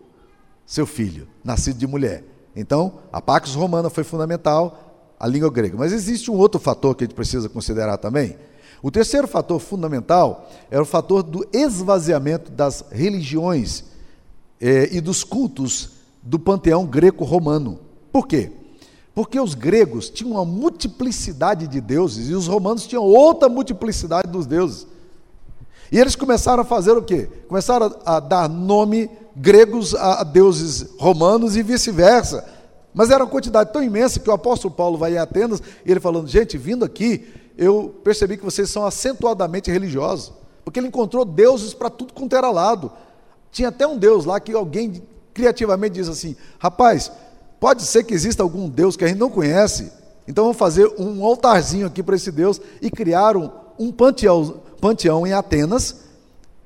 seu 0.66 0.88
filho, 0.88 1.28
nascido 1.44 1.78
de 1.78 1.86
mulher. 1.86 2.24
Então, 2.56 3.02
a 3.12 3.22
Pax 3.22 3.54
Romana 3.54 3.92
foi 3.92 4.04
fundamental, 4.04 5.14
a 5.20 5.28
língua 5.28 5.52
grega. 5.52 5.78
Mas 5.78 5.94
existe 5.94 6.32
um 6.32 6.38
outro 6.38 6.60
fator 6.60 6.96
que 6.96 7.04
a 7.04 7.06
gente 7.06 7.16
precisa 7.16 7.48
considerar 7.48 7.98
também. 7.98 8.36
O 8.84 8.92
terceiro 8.92 9.30
fator 9.30 9.62
fundamental 9.62 10.50
é 10.70 10.78
o 10.78 10.84
fator 10.84 11.24
do 11.24 11.48
esvaziamento 11.54 12.52
das 12.52 12.84
religiões 12.92 13.86
eh, 14.60 14.90
e 14.92 15.00
dos 15.00 15.24
cultos 15.24 15.92
do 16.22 16.38
panteão 16.38 16.86
greco-romano. 16.86 17.80
Por 18.12 18.28
quê? 18.28 18.52
Porque 19.16 19.40
os 19.40 19.54
gregos 19.54 20.10
tinham 20.10 20.34
uma 20.34 20.44
multiplicidade 20.44 21.66
de 21.66 21.80
deuses 21.80 22.30
e 22.30 22.34
os 22.34 22.48
romanos 22.48 22.86
tinham 22.86 23.06
outra 23.06 23.48
multiplicidade 23.48 24.30
dos 24.30 24.46
deuses. 24.46 24.86
E 25.90 25.98
eles 25.98 26.18
começaram 26.18 26.64
a 26.64 26.66
fazer 26.66 26.92
o 26.92 27.04
quê? 27.04 27.30
Começaram 27.48 27.96
a, 28.06 28.18
a 28.18 28.20
dar 28.20 28.50
nome 28.50 29.10
gregos 29.34 29.96
a, 29.96 30.20
a 30.20 30.24
deuses 30.26 30.90
romanos 31.00 31.56
e 31.56 31.64
vice-versa. 31.64 32.46
Mas 32.94 33.10
era 33.10 33.24
uma 33.24 33.30
quantidade 33.30 33.72
tão 33.72 33.82
imensa 33.82 34.20
que 34.20 34.30
o 34.30 34.34
apóstolo 34.34 34.74
Paulo 34.74 34.98
vai 34.98 35.14
em 35.14 35.18
Atenas 35.18 35.62
e 35.86 35.90
ele 35.90 36.02
falando: 36.02 36.28
gente, 36.28 36.58
vindo 36.58 36.84
aqui, 36.84 37.26
eu 37.58 37.96
percebi 38.04 38.38
que 38.38 38.46
vocês 38.46 38.70
são 38.70 38.86
acentuadamente 38.86 39.72
religiosos. 39.72 40.34
Porque 40.64 40.80
ele 40.80 40.88
encontrou 40.88 41.26
deuses 41.26 41.74
para 41.74 41.90
tudo 41.90 42.14
quanto 42.14 42.36
era 42.36 42.50
lado. 42.50 42.92
Tinha 43.52 43.70
até 43.70 43.86
um 43.86 43.98
deus 43.98 44.26
lá 44.26 44.40
que 44.40 44.54
alguém 44.54 45.04
criativamente 45.34 45.96
diz 45.96 46.08
assim: 46.08 46.36
rapaz, 46.58 47.12
pode 47.60 47.84
ser 47.84 48.04
que 48.04 48.14
exista 48.14 48.42
algum 48.42 48.70
deus 48.70 48.96
que 48.96 49.04
a 49.04 49.08
gente 49.08 49.20
não 49.20 49.30
conhece, 49.30 49.92
então 50.28 50.46
vamos 50.46 50.58
fazer 50.58 50.88
um 50.98 51.24
altarzinho 51.24 51.88
aqui 51.88 52.02
para 52.02 52.16
esse 52.16 52.32
deus 52.32 52.62
e 52.82 52.90
criaram 52.90 53.52
um 53.78 53.92
panteão, 53.92 54.62
panteão 54.80 55.28
em 55.28 55.34
Atenas 55.34 56.04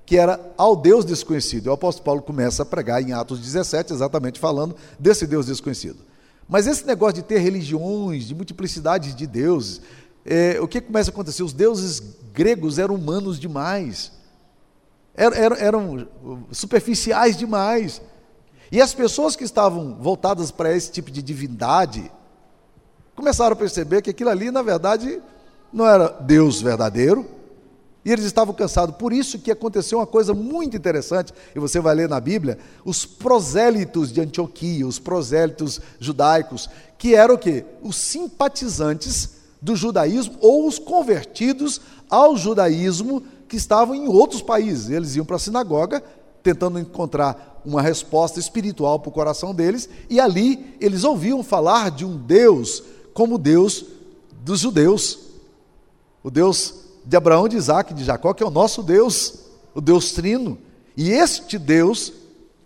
que 0.08 0.18
era 0.18 0.40
ao 0.58 0.74
Deus 0.74 1.04
desconhecido. 1.04 1.68
O 1.68 1.74
apóstolo 1.74 2.06
Paulo 2.06 2.22
começa 2.22 2.64
a 2.64 2.66
pregar 2.66 3.04
em 3.04 3.12
Atos 3.12 3.42
17, 3.42 3.92
exatamente 3.92 4.40
falando 4.40 4.74
desse 4.98 5.28
Deus 5.28 5.48
desconhecido. 5.48 5.98
Mas 6.48 6.66
esse 6.66 6.88
negócio 6.88 7.16
de 7.16 7.24
ter 7.24 7.40
religiões, 7.40 8.24
de 8.24 8.34
multiplicidade 8.34 9.14
de 9.14 9.28
deuses, 9.28 9.82
é, 10.28 10.60
o 10.60 10.68
que 10.68 10.82
começa 10.82 11.10
a 11.10 11.14
acontecer? 11.14 11.42
Os 11.42 11.54
deuses 11.54 12.02
gregos 12.34 12.78
eram 12.78 12.96
humanos 12.96 13.40
demais, 13.40 14.12
eram, 15.16 15.56
eram, 15.56 16.08
superficiais 16.52 17.38
demais. 17.38 18.02
E 18.70 18.82
as 18.82 18.94
pessoas 18.94 19.38
que 19.38 19.46
estavam 19.46 19.96
voltadas 19.96 20.52
para 20.52 20.76
esse 20.76 20.92
tipo 20.92 21.10
de 21.10 21.24
divindade 21.24 22.12
começaram 23.16 23.54
a 23.54 23.56
perceber 23.56 24.02
que 24.02 24.10
aquilo 24.10 24.30
ali, 24.30 24.52
na 24.52 24.62
verdade, 24.62 25.22
não 25.72 25.88
era 25.88 26.10
Deus 26.10 26.62
verdadeiro, 26.62 27.26
e 28.04 28.12
eles 28.12 28.26
estavam 28.26 28.54
cansados. 28.54 28.98
Por 28.98 29.14
isso 29.14 29.40
que 29.40 29.50
aconteceu 29.50 29.98
uma 29.98 30.06
coisa 30.06 30.34
muito 30.34 30.76
interessante, 30.76 31.34
e 31.56 31.60
você 31.60 31.80
vai 31.80 31.96
ler 31.96 32.10
na 32.10 32.20
Bíblia, 32.20 32.60
os 32.84 33.06
prosélitos 33.06 34.12
de 34.12 34.20
Antioquia, 34.20 34.86
os 34.86 35.00
prosélitos 35.00 35.80
judaicos, 36.00 36.70
que 36.98 37.16
eram 37.16 37.36
o 37.36 37.38
quê? 37.38 37.64
Os 37.82 37.96
simpatizantes 37.96 39.37
do 39.62 39.76
judaísmo 39.76 40.36
ou 40.40 40.68
os 40.68 40.80
convertidos 40.80 41.82
ao 42.10 42.38
judaísmo 42.38 43.24
que 43.48 43.56
estavam 43.56 43.96
em 43.96 44.08
outros 44.08 44.42
países. 44.42 44.90
Eles 44.90 45.16
iam 45.16 45.26
para 45.26 45.36
a 45.38 45.40
sinagoga 45.40 46.04
tentando 46.44 46.80
encontrar 46.80 47.62
uma 47.66 47.82
resposta 47.82 48.40
espiritual 48.40 49.00
para 49.00 49.10
o 49.10 49.14
coração 49.14 49.54
deles, 49.54 49.90
e 50.10 50.20
ali 50.20 50.76
eles 50.80 51.04
ouviam 51.04 51.44
falar 51.44 51.92
de 51.92 52.06
um 52.06 52.16
Deus 52.16 52.82
como 53.14 53.38
Deus 53.38 53.84
dos 54.46 54.62
judeus. 54.62 55.20
O 56.24 56.32
Deus 56.32 56.74
de 57.06 57.18
Abraão, 57.18 57.50
de 57.50 57.58
Isaac, 57.58 57.94
de 57.94 58.06
Jacó, 58.06 58.34
que 58.34 58.44
é 58.44 58.46
o 58.46 58.52
nosso 58.52 58.82
Deus, 58.82 59.40
o 59.76 59.82
Deus 59.82 60.14
Trino. 60.14 60.58
E 60.96 61.12
este 61.12 61.58
Deus, 61.58 62.14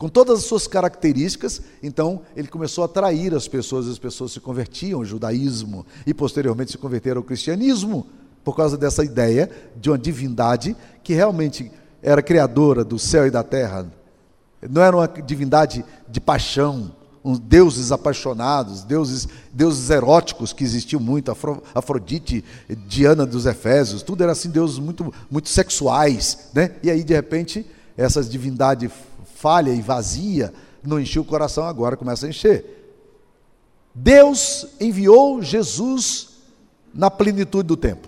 com 0.02 0.10
todas 0.10 0.40
as 0.40 0.46
suas 0.46 0.66
características, 0.66 1.62
então 1.84 2.24
ele 2.36 2.48
começou 2.48 2.82
a 2.82 2.86
atrair 2.86 3.36
as 3.36 3.48
pessoas, 3.48 3.88
as 3.88 4.00
pessoas 4.00 4.32
se 4.32 4.40
convertiam 4.40 4.98
ao 4.98 5.06
judaísmo 5.06 5.86
e 6.08 6.12
posteriormente 6.12 6.72
se 6.72 6.78
converteram 6.80 7.20
ao 7.20 7.24
cristianismo, 7.24 8.08
por 8.44 8.56
causa 8.56 8.76
dessa 8.76 9.06
ideia 9.06 9.48
de 9.76 9.92
uma 9.92 10.00
divindade 10.00 10.76
que 11.04 11.14
realmente 11.14 11.72
era 12.02 12.24
criadora 12.24 12.84
do 12.84 12.98
céu 12.98 13.28
e 13.28 13.30
da 13.30 13.44
terra. 13.44 13.94
Não 14.68 14.82
era 14.82 14.98
uma 14.98 15.08
divindade 15.08 15.86
de 16.10 16.20
paixão, 16.20 16.96
deuses 17.40 17.92
apaixonados, 17.92 18.84
deuses, 18.84 19.28
deuses 19.54 19.88
eróticos 19.92 20.52
que 20.52 20.64
existiam 20.64 21.00
muito, 21.00 21.30
Afro, 21.30 21.62
Afrodite, 21.76 22.44
Diana 22.88 23.24
dos 23.24 23.46
Efésios, 23.46 24.02
tudo 24.02 24.24
era 24.24 24.32
assim, 24.32 24.50
deuses 24.50 24.80
muito, 24.80 25.14
muito 25.30 25.48
sexuais, 25.48 26.50
né? 26.56 26.72
E 26.82 26.90
aí, 26.90 27.04
de 27.04 27.14
repente, 27.14 27.64
essa 27.96 28.24
divindade 28.24 28.90
falha 29.42 29.72
e 29.72 29.82
vazia 29.82 30.54
não 30.84 31.00
encheu 31.00 31.24
o 31.24 31.26
coração, 31.26 31.66
agora 31.66 31.98
começa 31.98 32.26
a 32.26 32.30
encher. 32.30 32.64
Deus 33.94 34.68
enviou 34.80 35.42
Jesus 35.42 36.30
na 36.94 37.10
plenitude 37.10 37.68
do 37.68 37.76
tempo. 37.76 38.08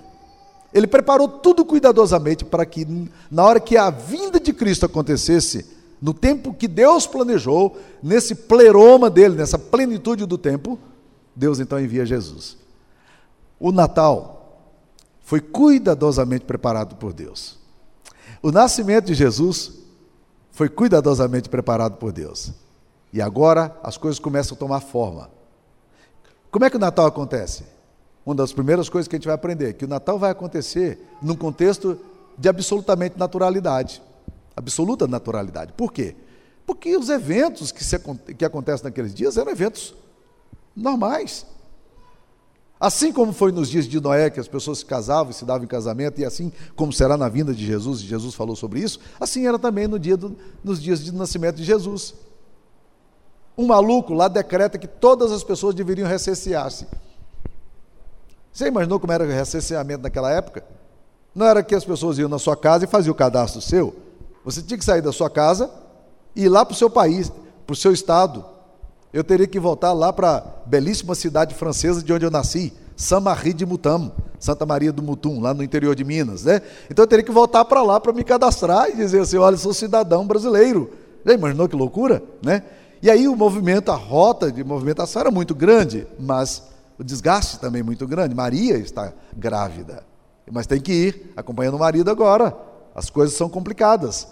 Ele 0.73 0.87
preparou 0.87 1.27
tudo 1.27 1.65
cuidadosamente 1.65 2.45
para 2.45 2.65
que, 2.65 2.87
na 3.29 3.43
hora 3.43 3.59
que 3.59 3.77
a 3.77 3.89
vinda 3.89 4.39
de 4.39 4.53
Cristo 4.53 4.85
acontecesse, 4.85 5.67
no 6.01 6.13
tempo 6.13 6.53
que 6.53 6.67
Deus 6.67 7.05
planejou, 7.05 7.77
nesse 8.01 8.33
pleroma 8.33 9.09
dele, 9.09 9.35
nessa 9.35 9.57
plenitude 9.57 10.25
do 10.25 10.37
tempo, 10.37 10.79
Deus 11.35 11.59
então 11.59 11.79
envia 11.79 12.05
Jesus. 12.05 12.57
O 13.59 13.71
Natal 13.71 14.59
foi 15.21 15.39
cuidadosamente 15.39 16.45
preparado 16.45 16.95
por 16.95 17.13
Deus. 17.13 17.57
O 18.41 18.51
nascimento 18.51 19.05
de 19.05 19.13
Jesus 19.13 19.82
foi 20.53 20.69
cuidadosamente 20.69 21.49
preparado 21.49 21.97
por 21.97 22.13
Deus. 22.13 22.53
E 23.11 23.21
agora 23.21 23.77
as 23.83 23.97
coisas 23.97 24.17
começam 24.17 24.55
a 24.55 24.59
tomar 24.59 24.79
forma. 24.79 25.29
Como 26.49 26.63
é 26.63 26.69
que 26.69 26.77
o 26.77 26.79
Natal 26.79 27.07
acontece? 27.07 27.65
Uma 28.25 28.35
das 28.35 28.53
primeiras 28.53 28.87
coisas 28.87 29.09
que 29.09 29.15
a 29.15 29.19
gente 29.19 29.25
vai 29.25 29.35
aprender 29.35 29.71
é 29.71 29.73
que 29.73 29.83
o 29.83 29.87
Natal 29.89 30.17
vai 30.17 30.31
acontecer 30.31 31.05
num 31.21 31.35
contexto 31.35 31.99
de 32.37 32.47
absolutamente 32.47 33.19
naturalidade 33.19 34.01
absoluta 34.55 35.07
naturalidade. 35.07 35.73
Por 35.73 35.91
quê? 35.91 36.15
Porque 36.65 36.95
os 36.95 37.09
eventos 37.09 37.71
que, 37.71 37.83
se, 37.83 37.99
que 38.37 38.45
acontecem 38.45 38.85
naqueles 38.85 39.13
dias 39.13 39.37
eram 39.37 39.51
eventos 39.51 39.93
normais. 40.75 41.45
Assim 42.83 43.13
como 43.13 43.31
foi 43.31 43.53
nos 43.53 43.69
dias 43.69 43.87
de 43.87 43.97
Noé, 44.01 44.29
que 44.29 44.41
as 44.41 44.47
pessoas 44.49 44.79
se 44.79 44.85
casavam 44.85 45.31
e 45.31 45.33
se 45.33 45.45
davam 45.45 45.63
em 45.63 45.67
casamento, 45.67 46.19
e 46.19 46.25
assim 46.25 46.51
como 46.75 46.91
será 46.91 47.15
na 47.15 47.29
vinda 47.29 47.53
de 47.53 47.65
Jesus, 47.65 48.01
e 48.01 48.03
Jesus 48.03 48.35
falou 48.35 48.57
sobre 48.57 48.81
isso, 48.81 48.99
assim 49.21 49.47
era 49.47 49.57
também 49.57 49.87
no 49.87 49.97
dia 49.97 50.17
do, 50.17 50.35
nos 50.61 50.83
dias 50.83 50.99
de 50.99 51.13
nascimento 51.13 51.55
de 51.55 51.63
Jesus. 51.63 52.13
Um 53.57 53.67
maluco 53.67 54.13
lá 54.13 54.27
decreta 54.27 54.77
que 54.77 54.85
todas 54.85 55.31
as 55.31 55.45
pessoas 55.45 55.73
deveriam 55.73 56.05
recensear-se. 56.05 56.85
Você 58.51 58.67
imaginou 58.67 58.99
como 58.99 59.13
era 59.13 59.23
o 59.23 59.27
recenseamento 59.29 60.03
naquela 60.03 60.29
época? 60.29 60.61
Não 61.33 61.45
era 61.45 61.63
que 61.63 61.75
as 61.75 61.85
pessoas 61.85 62.17
iam 62.17 62.27
na 62.27 62.37
sua 62.37 62.57
casa 62.57 62.83
e 62.83 62.87
faziam 62.87 63.13
o 63.13 63.15
cadastro 63.15 63.61
seu. 63.61 63.95
Você 64.43 64.61
tinha 64.61 64.77
que 64.77 64.83
sair 64.83 65.01
da 65.01 65.13
sua 65.13 65.29
casa 65.29 65.71
e 66.35 66.43
ir 66.43 66.49
lá 66.49 66.65
para 66.65 66.73
o 66.73 66.77
seu 66.77 66.89
país, 66.89 67.31
para 67.65 67.73
o 67.73 67.77
seu 67.77 67.93
estado. 67.93 68.43
Eu 69.13 69.23
teria 69.23 69.45
que 69.45 69.59
voltar 69.59 69.93
lá 69.93 70.11
para 70.11 70.37
a 70.37 70.43
belíssima 70.65 71.13
cidade 71.13 71.53
francesa 71.53 72.01
de 72.01 72.11
onde 72.11 72.25
eu 72.25 72.31
nasci, 72.31 72.73
Saint-Marie 72.95 73.53
de 73.53 73.65
Mutam, 73.65 74.11
Santa 74.39 74.65
Maria 74.65 74.91
do 74.91 75.01
Mutum, 75.01 75.39
lá 75.39 75.53
no 75.53 75.63
interior 75.63 75.95
de 75.95 76.03
Minas, 76.03 76.43
né? 76.43 76.61
Então 76.89 77.03
eu 77.03 77.07
teria 77.07 77.23
que 77.23 77.31
voltar 77.31 77.63
para 77.65 77.81
lá 77.81 77.99
para 77.99 78.11
me 78.11 78.23
cadastrar 78.23 78.89
e 78.89 78.95
dizer 78.95 79.21
assim, 79.21 79.37
olha, 79.37 79.55
sou 79.55 79.73
cidadão 79.73 80.25
brasileiro. 80.25 80.91
Já 81.25 81.33
imaginou 81.33 81.69
que 81.69 81.75
loucura, 81.75 82.21
né? 82.43 82.63
E 83.01 83.09
aí 83.09 83.27
o 83.27 83.35
movimento, 83.35 83.91
a 83.91 83.95
rota 83.95 84.51
de 84.51 84.63
movimentação 84.63 85.21
era 85.21 85.31
muito 85.31 85.53
grande, 85.53 86.07
mas 86.19 86.63
o 86.97 87.03
desgaste 87.03 87.59
também 87.59 87.83
muito 87.83 88.07
grande. 88.07 88.35
Maria 88.35 88.77
está 88.77 89.13
grávida, 89.35 90.03
mas 90.51 90.67
tem 90.67 90.81
que 90.81 90.91
ir 90.91 91.33
acompanhando 91.37 91.75
o 91.75 91.79
marido 91.79 92.09
agora 92.09 92.73
as 92.95 93.09
coisas 93.09 93.35
são 93.35 93.49
complicadas. 93.49 94.27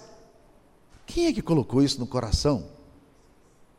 Quem 1.05 1.27
é 1.27 1.33
que 1.33 1.41
colocou 1.41 1.81
isso 1.81 1.99
no 1.99 2.07
coração 2.07 2.63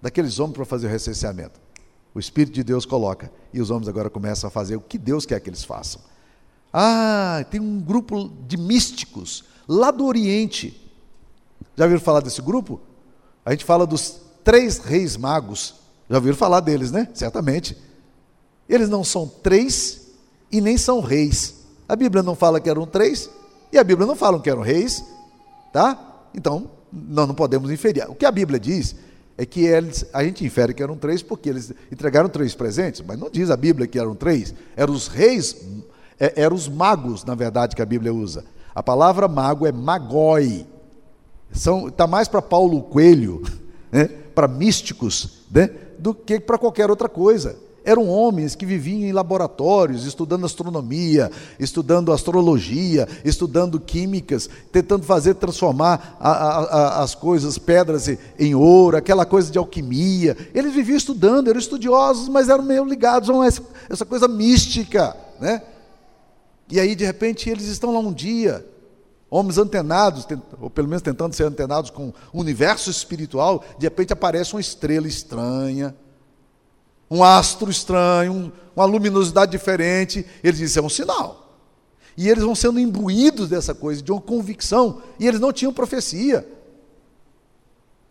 daqueles 0.02 0.40
homens 0.40 0.56
para 0.56 0.64
fazer 0.64 0.88
o 0.88 0.90
recenseamento. 0.90 1.60
O 2.12 2.18
Espírito 2.18 2.52
de 2.52 2.64
Deus 2.64 2.84
coloca. 2.84 3.30
E 3.54 3.60
os 3.60 3.70
homens 3.70 3.88
agora 3.88 4.10
começam 4.10 4.48
a 4.48 4.50
fazer 4.50 4.76
o 4.76 4.80
que 4.80 4.98
Deus 4.98 5.24
quer 5.24 5.40
que 5.40 5.48
eles 5.48 5.64
façam. 5.64 6.00
Ah, 6.72 7.44
tem 7.50 7.60
um 7.60 7.80
grupo 7.80 8.30
de 8.46 8.56
místicos 8.56 9.44
lá 9.68 9.90
do 9.90 10.04
Oriente. 10.04 10.78
Já 11.76 11.84
ouviram 11.84 12.02
falar 12.02 12.20
desse 12.20 12.42
grupo? 12.42 12.80
A 13.46 13.52
gente 13.52 13.64
fala 13.64 13.86
dos 13.86 14.20
três 14.42 14.78
reis 14.78 15.16
magos. 15.16 15.74
Já 16.10 16.16
ouviram 16.16 16.36
falar 16.36 16.60
deles, 16.60 16.90
né? 16.90 17.08
Certamente. 17.14 17.76
Eles 18.68 18.88
não 18.88 19.04
são 19.04 19.26
três 19.26 20.08
e 20.50 20.60
nem 20.60 20.76
são 20.76 21.00
reis. 21.00 21.62
A 21.88 21.94
Bíblia 21.94 22.22
não 22.22 22.34
fala 22.34 22.60
que 22.60 22.68
eram 22.68 22.86
três 22.86 23.30
e 23.72 23.78
a 23.78 23.84
Bíblia 23.84 24.06
não 24.06 24.16
fala 24.16 24.40
que 24.40 24.50
eram 24.50 24.60
reis, 24.60 25.02
tá? 25.72 26.26
Então, 26.34 26.70
nós 26.92 27.26
não 27.26 27.34
podemos 27.34 27.70
inferir. 27.70 28.08
O 28.10 28.14
que 28.14 28.26
a 28.26 28.30
Bíblia 28.30 28.60
diz 28.60 28.94
é 29.36 29.46
que 29.46 29.64
eles, 29.64 30.04
a 30.12 30.22
gente 30.24 30.44
infere 30.44 30.74
que 30.74 30.82
eram 30.82 30.96
três 30.96 31.22
porque 31.22 31.48
eles 31.48 31.72
entregaram 31.90 32.28
três 32.28 32.54
presentes, 32.54 33.02
mas 33.06 33.18
não 33.18 33.30
diz 33.30 33.50
a 33.50 33.56
Bíblia 33.56 33.86
que 33.86 33.98
eram 33.98 34.14
três. 34.14 34.54
Eram 34.76 34.92
os 34.92 35.08
reis, 35.08 35.56
é, 36.20 36.42
eram 36.42 36.54
os 36.54 36.68
magos, 36.68 37.24
na 37.24 37.34
verdade, 37.34 37.74
que 37.74 37.82
a 37.82 37.86
Bíblia 37.86 38.12
usa. 38.12 38.44
A 38.74 38.82
palavra 38.82 39.28
mago 39.28 39.66
é 39.66 39.72
magoi. 39.72 40.66
Está 41.52 42.06
mais 42.06 42.28
para 42.28 42.40
Paulo 42.40 42.82
Coelho, 42.82 43.42
né, 43.90 44.04
para 44.34 44.48
místicos, 44.48 45.44
né, 45.50 45.68
do 45.98 46.14
que 46.14 46.40
para 46.40 46.56
qualquer 46.56 46.88
outra 46.88 47.08
coisa. 47.08 47.56
Eram 47.84 48.08
homens 48.08 48.54
que 48.54 48.64
viviam 48.64 49.00
em 49.00 49.12
laboratórios, 49.12 50.06
estudando 50.06 50.46
astronomia, 50.46 51.30
estudando 51.58 52.12
astrologia, 52.12 53.08
estudando 53.24 53.80
químicas, 53.80 54.48
tentando 54.70 55.04
fazer 55.04 55.34
transformar 55.34 56.16
a, 56.20 56.30
a, 56.30 56.64
a, 56.64 57.02
as 57.02 57.14
coisas, 57.14 57.58
pedras 57.58 58.08
em 58.38 58.54
ouro, 58.54 58.96
aquela 58.96 59.26
coisa 59.26 59.50
de 59.50 59.58
alquimia. 59.58 60.36
Eles 60.54 60.72
viviam 60.72 60.96
estudando, 60.96 61.48
eram 61.48 61.58
estudiosos, 61.58 62.28
mas 62.28 62.48
eram 62.48 62.62
meio 62.62 62.84
ligados 62.84 63.28
a 63.28 63.46
essa, 63.46 63.62
essa 63.90 64.04
coisa 64.04 64.28
mística. 64.28 65.16
Né? 65.40 65.60
E 66.70 66.78
aí, 66.78 66.94
de 66.94 67.04
repente, 67.04 67.50
eles 67.50 67.66
estão 67.66 67.92
lá 67.92 67.98
um 67.98 68.12
dia, 68.12 68.64
homens 69.28 69.58
antenados, 69.58 70.24
ou 70.60 70.70
pelo 70.70 70.86
menos 70.86 71.02
tentando 71.02 71.34
ser 71.34 71.44
antenados 71.44 71.90
com 71.90 72.12
o 72.32 72.40
universo 72.40 72.90
espiritual, 72.90 73.64
de 73.76 73.86
repente 73.86 74.12
aparece 74.12 74.54
uma 74.54 74.60
estrela 74.60 75.08
estranha 75.08 75.92
um 77.12 77.22
astro 77.22 77.70
estranho, 77.70 78.50
uma 78.74 78.86
luminosidade 78.86 79.52
diferente. 79.52 80.24
Eles 80.42 80.56
dizem, 80.58 80.64
isso 80.64 80.78
é 80.78 80.82
um 80.82 80.88
sinal. 80.88 81.58
E 82.16 82.26
eles 82.26 82.42
vão 82.42 82.54
sendo 82.54 82.80
imbuídos 82.80 83.50
dessa 83.50 83.74
coisa, 83.74 84.00
de 84.00 84.10
uma 84.10 84.20
convicção, 84.20 85.02
e 85.18 85.28
eles 85.28 85.38
não 85.38 85.52
tinham 85.52 85.74
profecia. 85.74 86.48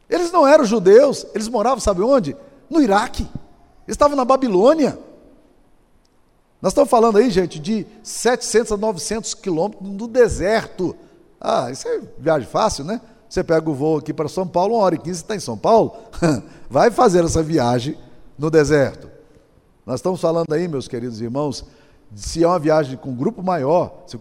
Eles 0.08 0.32
não 0.32 0.46
eram 0.46 0.64
judeus, 0.66 1.26
eles 1.34 1.48
moravam, 1.48 1.80
sabe 1.80 2.04
onde? 2.04 2.38
No 2.70 2.80
Iraque. 2.80 3.24
Eles 3.88 3.96
estavam 3.96 4.16
na 4.16 4.24
Babilônia. 4.24 5.00
Nós 6.62 6.72
estamos 6.72 6.90
falando 6.90 7.18
aí, 7.18 7.32
gente, 7.32 7.60
de 7.60 7.88
700 8.04 8.72
a 8.74 8.78
900 8.78 9.34
quilômetros 9.34 9.90
no 9.90 10.08
deserto. 10.08 10.96
Ah, 11.40 11.72
isso 11.72 11.88
é 11.88 12.02
viagem 12.20 12.48
fácil, 12.48 12.84
né? 12.84 13.02
Você 13.28 13.44
pega 13.44 13.68
o 13.68 13.74
voo 13.74 13.98
aqui 13.98 14.14
para 14.14 14.30
São 14.30 14.48
Paulo, 14.48 14.76
uma 14.76 14.84
hora 14.84 14.94
e 14.94 15.00
quinze 15.00 15.22
está 15.22 15.36
em 15.36 15.40
São 15.40 15.58
Paulo. 15.58 15.96
Vai 16.70 16.92
fazer 16.92 17.26
essa 17.26 17.42
viagem 17.42 17.98
no 18.42 18.50
deserto. 18.50 19.08
Nós 19.86 20.00
estamos 20.00 20.20
falando 20.20 20.52
aí, 20.52 20.68
meus 20.68 20.88
queridos 20.88 21.22
irmãos, 21.22 21.64
se 22.16 22.44
é 22.44 22.48
uma 22.48 22.58
viagem 22.58 22.98
com 22.98 23.12
um 23.12 23.16
grupo 23.16 23.44
maior, 23.44 24.04
se 24.08 24.18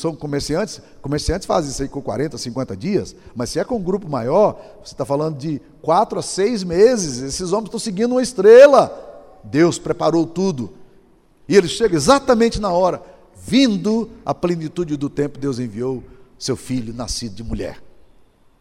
são 0.00 0.14
comerciantes, 0.14 0.80
comerciantes 1.02 1.44
fazem 1.44 1.72
isso 1.72 1.82
aí 1.82 1.88
com 1.88 2.00
40, 2.00 2.38
50 2.38 2.76
dias, 2.76 3.16
mas 3.34 3.50
se 3.50 3.58
é 3.58 3.64
com 3.64 3.74
um 3.74 3.82
grupo 3.82 4.08
maior, 4.08 4.60
você 4.82 4.94
está 4.94 5.04
falando 5.04 5.36
de 5.36 5.60
quatro 5.82 6.20
a 6.20 6.22
seis 6.22 6.62
meses, 6.62 7.20
esses 7.20 7.52
homens 7.52 7.66
estão 7.66 7.80
seguindo 7.80 8.12
uma 8.12 8.22
estrela. 8.22 9.10
Deus 9.42 9.76
preparou 9.76 10.24
tudo. 10.24 10.72
E 11.48 11.56
ele 11.56 11.66
chega 11.66 11.96
exatamente 11.96 12.60
na 12.60 12.70
hora, 12.70 13.02
vindo 13.36 14.08
a 14.24 14.32
plenitude 14.32 14.96
do 14.96 15.10
tempo, 15.10 15.36
Deus 15.36 15.58
enviou 15.58 16.00
seu 16.38 16.54
filho 16.54 16.94
nascido 16.94 17.34
de 17.34 17.42
mulher. 17.42 17.82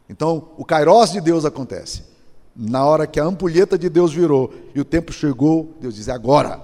Então, 0.10 0.50
o 0.58 0.66
kairós 0.66 1.12
de 1.12 1.22
Deus 1.22 1.46
acontece. 1.46 2.13
Na 2.56 2.86
hora 2.86 3.08
que 3.08 3.20
a 3.20 3.26
ampulheta 3.26 3.78
de 3.78 3.90
Deus 3.90 4.14
virou 4.14 4.54
e 4.76 4.80
o 4.80 4.86
tempo 4.86 5.12
chegou, 5.12 5.76
Deus 5.80 5.96
diz: 5.96 6.08
é 6.08 6.12
agora. 6.12 6.62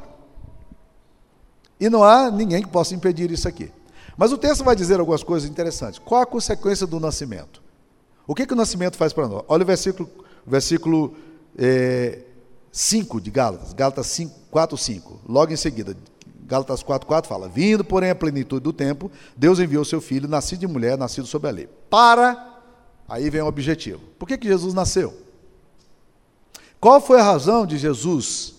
E 1.80 1.90
não 1.90 2.04
há 2.04 2.30
ninguém 2.30 2.62
que 2.62 2.70
possa 2.70 2.94
impedir 2.94 3.32
isso 3.32 3.48
aqui. 3.48 3.72
Mas 4.18 4.32
o 4.32 4.38
texto 4.38 4.64
vai 4.64 4.76
dizer 4.76 5.00
algumas 5.00 5.24
coisas 5.24 5.50
interessantes. 5.50 5.98
Qual 5.98 6.22
a 6.22 6.26
consequência 6.26 6.86
do 6.86 7.00
nascimento? 7.00 7.62
O 8.28 8.36
que, 8.36 8.46
que 8.46 8.54
o 8.54 8.56
nascimento 8.56 8.98
faz 8.98 9.14
para 9.14 9.28
nós? 9.28 9.44
Olha 9.48 9.64
o 9.64 9.66
versículo, 9.66 10.10
versículo 10.46 11.16
é, 11.58 12.20
5 12.72 13.22
de 13.22 13.32
Gálatas, 13.32 13.74
Gálatas 13.74 14.08
5, 14.08 14.36
4, 14.52 14.78
5. 14.78 15.22
Logo 15.28 15.52
em 15.52 15.56
seguida, 15.56 15.96
Gálatas 16.46 16.84
4, 16.84 17.08
4 17.08 17.30
fala: 17.30 17.48
Vindo, 17.48 17.84
porém, 17.84 18.10
a 18.10 18.16
plenitude 18.16 18.62
do 18.62 18.74
tempo, 18.74 19.10
Deus 19.36 19.58
enviou 19.60 19.86
seu 19.86 20.02
filho, 20.02 20.28
nascido 20.28 20.60
de 20.60 20.68
mulher, 20.68 20.98
nascido 20.98 21.26
sob 21.26 21.48
a 21.48 21.52
lei. 21.52 21.70
Para, 21.90 22.62
aí 23.08 23.30
vem 23.30 23.42
o 23.42 23.48
objetivo. 23.48 24.02
Por 24.20 24.28
que, 24.28 24.38
que 24.38 24.48
Jesus 24.48 24.74
nasceu? 24.74 25.29
Qual 26.80 27.02
foi 27.02 27.20
a 27.20 27.24
razão 27.24 27.66
de 27.66 27.78
Jesus 27.78 28.56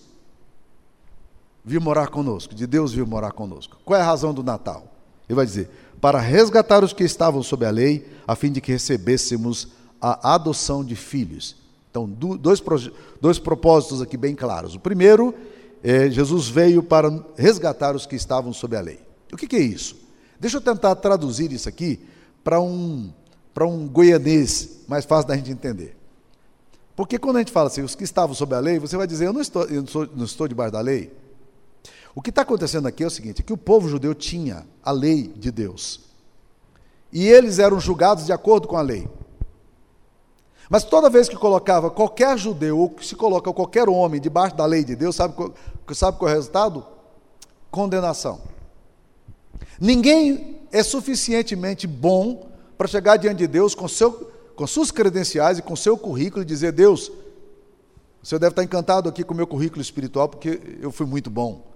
vir 1.65 1.79
morar 1.79 2.07
conosco, 2.07 2.53
de 2.53 2.67
Deus 2.67 2.93
vir 2.93 3.05
morar 3.05 3.31
conosco? 3.31 3.77
Qual 3.83 3.99
é 3.99 4.01
a 4.01 4.05
razão 4.05 4.33
do 4.33 4.43
Natal? 4.43 4.85
Ele 5.27 5.35
vai 5.35 5.45
dizer: 5.45 5.69
para 5.99 6.19
resgatar 6.19 6.83
os 6.83 6.93
que 6.93 7.03
estavam 7.03 7.41
sob 7.41 7.65
a 7.65 7.71
lei, 7.71 8.07
a 8.27 8.35
fim 8.35 8.51
de 8.51 8.61
que 8.61 8.71
recebêssemos 8.71 9.69
a 9.99 10.35
adoção 10.35 10.83
de 10.83 10.95
filhos. 10.95 11.55
Então, 11.89 12.07
dois, 12.07 12.63
dois 13.19 13.37
propósitos 13.37 14.01
aqui 14.01 14.15
bem 14.15 14.33
claros. 14.33 14.75
O 14.75 14.79
primeiro, 14.79 15.35
é, 15.83 16.09
Jesus 16.09 16.47
veio 16.47 16.81
para 16.81 17.23
resgatar 17.35 17.95
os 17.95 18.05
que 18.05 18.15
estavam 18.15 18.53
sob 18.53 18.75
a 18.75 18.81
lei. 18.81 18.99
O 19.31 19.37
que, 19.37 19.47
que 19.47 19.55
é 19.55 19.61
isso? 19.61 19.95
Deixa 20.39 20.57
eu 20.57 20.61
tentar 20.61 20.95
traduzir 20.95 21.51
isso 21.51 21.67
aqui 21.67 21.99
para 22.43 22.59
um, 22.59 23.11
para 23.53 23.67
um 23.67 23.87
goianês 23.87 24.81
mais 24.87 25.05
fácil 25.05 25.27
da 25.27 25.35
gente 25.35 25.51
entender. 25.51 26.00
Porque 27.01 27.17
quando 27.17 27.37
a 27.37 27.39
gente 27.39 27.51
fala 27.51 27.65
assim, 27.65 27.81
os 27.81 27.95
que 27.95 28.03
estavam 28.03 28.35
sob 28.35 28.53
a 28.53 28.59
lei, 28.59 28.77
você 28.77 28.95
vai 28.95 29.07
dizer, 29.07 29.25
eu 29.25 29.33
não 29.33 29.41
estou, 29.41 29.63
eu 29.63 29.81
não, 29.81 29.87
sou, 29.87 30.07
não 30.15 30.23
estou 30.23 30.47
debaixo 30.47 30.71
da 30.71 30.81
lei. 30.81 31.11
O 32.13 32.21
que 32.21 32.29
está 32.29 32.43
acontecendo 32.43 32.87
aqui 32.87 33.03
é 33.03 33.07
o 33.07 33.09
seguinte: 33.09 33.41
é 33.41 33.43
que 33.43 33.51
o 33.51 33.57
povo 33.57 33.89
judeu 33.89 34.13
tinha 34.13 34.67
a 34.83 34.91
lei 34.91 35.23
de 35.35 35.49
Deus. 35.49 36.01
E 37.11 37.27
eles 37.27 37.57
eram 37.57 37.79
julgados 37.79 38.27
de 38.27 38.31
acordo 38.31 38.67
com 38.67 38.77
a 38.77 38.83
lei. 38.83 39.09
Mas 40.69 40.83
toda 40.83 41.09
vez 41.09 41.27
que 41.27 41.35
colocava 41.35 41.89
qualquer 41.89 42.37
judeu, 42.37 42.77
ou 42.77 42.91
que 42.91 43.03
se 43.03 43.15
coloca 43.15 43.51
qualquer 43.51 43.89
homem 43.89 44.21
debaixo 44.21 44.55
da 44.55 44.67
lei 44.67 44.83
de 44.83 44.95
Deus, 44.95 45.15
sabe, 45.15 45.33
sabe 45.93 46.19
qual 46.19 46.29
é 46.29 46.33
o 46.33 46.35
resultado? 46.35 46.85
Condenação. 47.71 48.41
Ninguém 49.79 50.59
é 50.71 50.83
suficientemente 50.83 51.87
bom 51.87 52.47
para 52.77 52.87
chegar 52.87 53.17
diante 53.17 53.39
de 53.39 53.47
Deus 53.47 53.73
com 53.73 53.87
seu 53.87 54.30
com 54.55 54.67
suas 54.67 54.91
credenciais 54.91 55.59
e 55.59 55.61
com 55.61 55.75
seu 55.75 55.97
currículo 55.97 56.43
e 56.43 56.45
dizer: 56.45 56.71
Deus, 56.71 57.11
o 58.21 58.25
senhor 58.25 58.39
deve 58.39 58.51
estar 58.51 58.63
encantado 58.63 59.09
aqui 59.09 59.23
com 59.23 59.33
o 59.33 59.37
meu 59.37 59.47
currículo 59.47 59.81
espiritual 59.81 60.29
porque 60.29 60.77
eu 60.79 60.91
fui 60.91 61.05
muito 61.05 61.29
bom. 61.29 61.71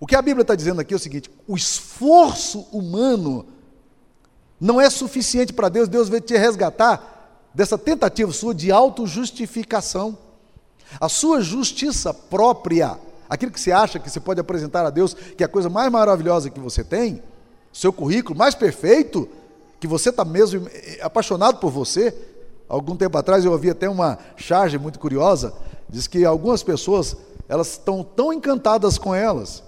O 0.00 0.06
que 0.06 0.16
a 0.16 0.22
Bíblia 0.22 0.42
está 0.42 0.54
dizendo 0.54 0.80
aqui 0.80 0.92
é 0.92 0.96
o 0.96 1.00
seguinte: 1.00 1.30
o 1.46 1.56
esforço 1.56 2.60
humano 2.72 3.46
não 4.60 4.80
é 4.80 4.90
suficiente 4.90 5.52
para 5.52 5.68
Deus, 5.68 5.88
Deus 5.88 6.08
vai 6.08 6.20
te 6.20 6.36
resgatar 6.36 7.48
dessa 7.54 7.78
tentativa 7.78 8.32
sua 8.32 8.54
de 8.54 8.70
autojustificação. 8.70 10.18
A 11.00 11.08
sua 11.08 11.40
justiça 11.42 12.14
própria, 12.14 12.98
aquilo 13.28 13.52
que 13.52 13.60
você 13.60 13.72
acha 13.72 13.98
que 13.98 14.08
você 14.08 14.18
pode 14.18 14.40
apresentar 14.40 14.86
a 14.86 14.90
Deus, 14.90 15.14
que 15.14 15.42
é 15.42 15.46
a 15.46 15.48
coisa 15.48 15.68
mais 15.68 15.90
maravilhosa 15.92 16.48
que 16.48 16.58
você 16.58 16.82
tem, 16.82 17.22
seu 17.72 17.92
currículo 17.92 18.38
mais 18.38 18.54
perfeito, 18.54 19.28
que 19.80 19.86
você 19.86 20.10
está 20.10 20.24
mesmo 20.24 20.68
apaixonado 21.00 21.58
por 21.58 21.70
você. 21.70 22.14
Algum 22.68 22.96
tempo 22.96 23.16
atrás 23.16 23.44
eu 23.44 23.52
ouvi 23.52 23.70
até 23.70 23.88
uma 23.88 24.18
charge 24.36 24.76
muito 24.78 24.98
curiosa, 24.98 25.54
diz 25.88 26.06
que 26.06 26.24
algumas 26.24 26.62
pessoas 26.62 27.16
elas 27.48 27.72
estão 27.72 28.04
tão 28.04 28.30
encantadas 28.30 28.98
com 28.98 29.14
elas, 29.14 29.62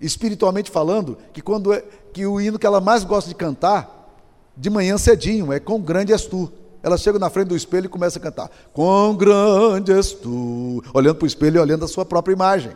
espiritualmente 0.00 0.68
falando, 0.68 1.16
que 1.32 1.40
quando 1.40 1.72
é, 1.72 1.84
que 2.12 2.26
o 2.26 2.40
hino 2.40 2.58
que 2.58 2.66
ela 2.66 2.80
mais 2.80 3.04
gosta 3.04 3.28
de 3.28 3.36
cantar 3.36 4.10
de 4.56 4.68
manhã 4.68 4.98
cedinho 4.98 5.52
é 5.52 5.60
"Quão 5.60 5.80
grande 5.80 6.12
és 6.12 6.26
tu". 6.26 6.50
Ela 6.82 6.98
chega 6.98 7.18
na 7.18 7.30
frente 7.30 7.48
do 7.48 7.56
espelho 7.56 7.86
e 7.86 7.88
começa 7.88 8.18
a 8.18 8.22
cantar 8.22 8.50
"Quão 8.72 9.14
grande 9.14 9.92
és 9.92 10.12
tu", 10.12 10.82
olhando 10.92 11.14
para 11.14 11.24
o 11.24 11.28
espelho 11.28 11.58
e 11.58 11.60
olhando 11.60 11.84
a 11.84 11.88
sua 11.88 12.04
própria 12.04 12.32
imagem. 12.32 12.72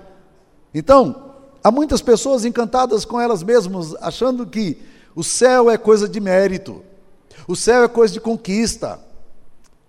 Então, 0.73 1.33
há 1.65 1.71
muitas 1.73 2.01
pessoas 2.01 2.45
encantadas 2.45 3.05
com 3.05 3.21
elas 3.21 3.43
mesmas, 3.43 3.97
achando 4.01 4.47
que 4.47 4.81
o 5.19 5.25
céu 5.25 5.69
é 5.69 5.77
coisa 5.77 6.09
de 6.09 6.21
mérito. 6.21 6.81
O 7.49 7.57
céu 7.57 7.83
é 7.83 7.89
coisa 7.89 8.15
de 8.15 8.21
conquista. 8.21 9.01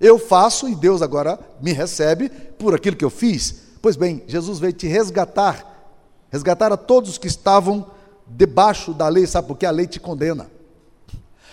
Eu 0.02 0.18
faço 0.18 0.68
e 0.68 0.74
Deus 0.74 1.04
agora 1.04 1.40
me 1.62 1.72
recebe 1.72 2.30
por 2.58 2.74
aquilo 2.74 2.96
que 2.96 3.06
eu 3.06 3.12
fiz. 3.12 3.62
Pois 3.80 3.96
bem, 3.96 4.24
Jesus 4.26 4.58
veio 4.58 4.74
te 4.74 4.88
resgatar, 4.88 5.94
resgatar 6.32 6.74
a 6.74 6.78
todos 6.78 7.20
que 7.20 7.28
estavam 7.28 7.92
debaixo 8.26 8.92
da 8.92 9.08
lei, 9.08 9.28
sabe 9.28 9.48
por 9.48 9.56
quê? 9.56 9.68
A 9.68 9.72
lei 9.72 9.86
te 9.86 10.00
condena. 10.00 10.50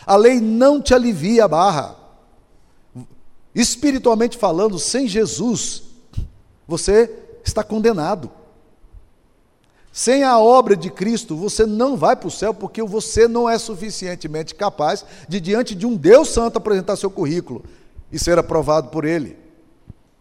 A 0.06 0.16
lei 0.16 0.40
não 0.40 0.80
te 0.80 0.94
alivia 0.94 1.44
a 1.44 1.48
barra. 1.48 1.96
Espiritualmente 3.54 4.38
falando, 4.38 4.78
sem 4.78 5.06
Jesus, 5.06 5.82
você 6.66 7.14
está 7.44 7.62
condenado. 7.62 8.30
Sem 9.96 10.24
a 10.24 10.38
obra 10.38 10.76
de 10.76 10.90
Cristo, 10.90 11.34
você 11.34 11.64
não 11.64 11.96
vai 11.96 12.14
para 12.14 12.28
o 12.28 12.30
céu 12.30 12.52
porque 12.52 12.82
você 12.82 13.26
não 13.26 13.48
é 13.48 13.56
suficientemente 13.56 14.54
capaz 14.54 15.06
de, 15.26 15.40
diante 15.40 15.74
de 15.74 15.86
um 15.86 15.96
Deus 15.96 16.28
Santo, 16.28 16.58
apresentar 16.58 16.96
seu 16.96 17.10
currículo 17.10 17.64
e 18.12 18.18
ser 18.18 18.38
aprovado 18.38 18.90
por 18.90 19.06
Ele. 19.06 19.38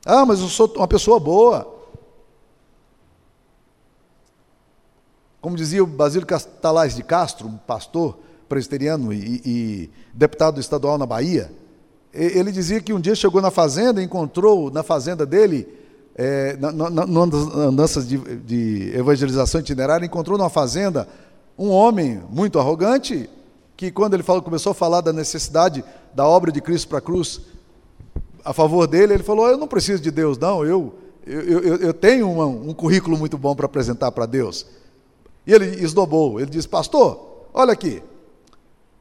Ah, 0.05 0.25
mas 0.25 0.39
eu 0.39 0.47
sou 0.47 0.71
uma 0.77 0.87
pessoa 0.87 1.19
boa. 1.19 1.69
Como 5.41 5.57
dizia 5.57 5.83
o 5.83 5.87
Basílio 5.87 6.25
Castalais 6.25 6.95
de 6.95 7.03
Castro, 7.03 7.45
um 7.45 7.57
pastor 7.57 8.17
presbiteriano 8.47 9.11
e, 9.11 9.41
e 9.45 9.89
deputado 10.13 10.61
estadual 10.61 10.97
na 10.97 11.05
Bahia, 11.05 11.51
ele 12.13 12.53
dizia 12.53 12.79
que 12.79 12.93
um 12.93 12.99
dia 13.01 13.13
chegou 13.13 13.41
na 13.41 13.51
fazenda 13.51 14.01
e 14.01 14.05
encontrou 14.05 14.71
na 14.71 14.83
fazenda 14.83 15.25
dele 15.25 15.67
é, 16.15 16.57
numa 16.57 17.27
das 17.27 17.55
andanças 17.55 18.07
de, 18.07 18.17
de 18.17 18.93
evangelização 18.95 19.59
itinerária, 19.59 20.05
encontrou 20.05 20.37
numa 20.37 20.49
fazenda 20.49 21.07
um 21.57 21.69
homem 21.69 22.21
muito 22.29 22.57
arrogante, 22.57 23.29
que 23.75 23.91
quando 23.91 24.13
ele 24.13 24.23
falou, 24.23 24.41
começou 24.41 24.71
a 24.71 24.75
falar 24.75 25.01
da 25.01 25.11
necessidade 25.11 25.83
da 26.13 26.25
obra 26.25 26.51
de 26.51 26.61
Cristo 26.61 26.87
para 26.87 26.99
a 26.99 27.01
cruz 27.01 27.41
a 28.45 28.53
favor 28.53 28.87
dele, 28.87 29.15
ele 29.15 29.23
falou: 29.23 29.47
Eu 29.47 29.57
não 29.57 29.67
preciso 29.67 30.01
de 30.01 30.11
Deus, 30.11 30.37
não, 30.37 30.63
eu, 30.63 30.93
eu, 31.25 31.41
eu, 31.41 31.75
eu 31.77 31.93
tenho 31.93 32.31
uma, 32.31 32.45
um 32.45 32.73
currículo 32.73 33.17
muito 33.17 33.37
bom 33.37 33.55
para 33.55 33.65
apresentar 33.65 34.11
para 34.11 34.25
Deus. 34.25 34.65
E 35.45 35.51
ele 35.51 35.83
esnobou, 35.83 36.39
ele 36.39 36.49
disse: 36.49 36.67
Pastor, 36.67 37.47
olha 37.53 37.73
aqui, 37.73 38.01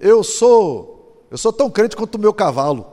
eu 0.01 0.25
sou, 0.25 1.27
eu 1.31 1.39
sou 1.39 1.53
tão 1.53 1.71
crente 1.71 1.95
quanto 1.95 2.17
o 2.17 2.19
meu 2.19 2.33
cavalo. 2.33 2.87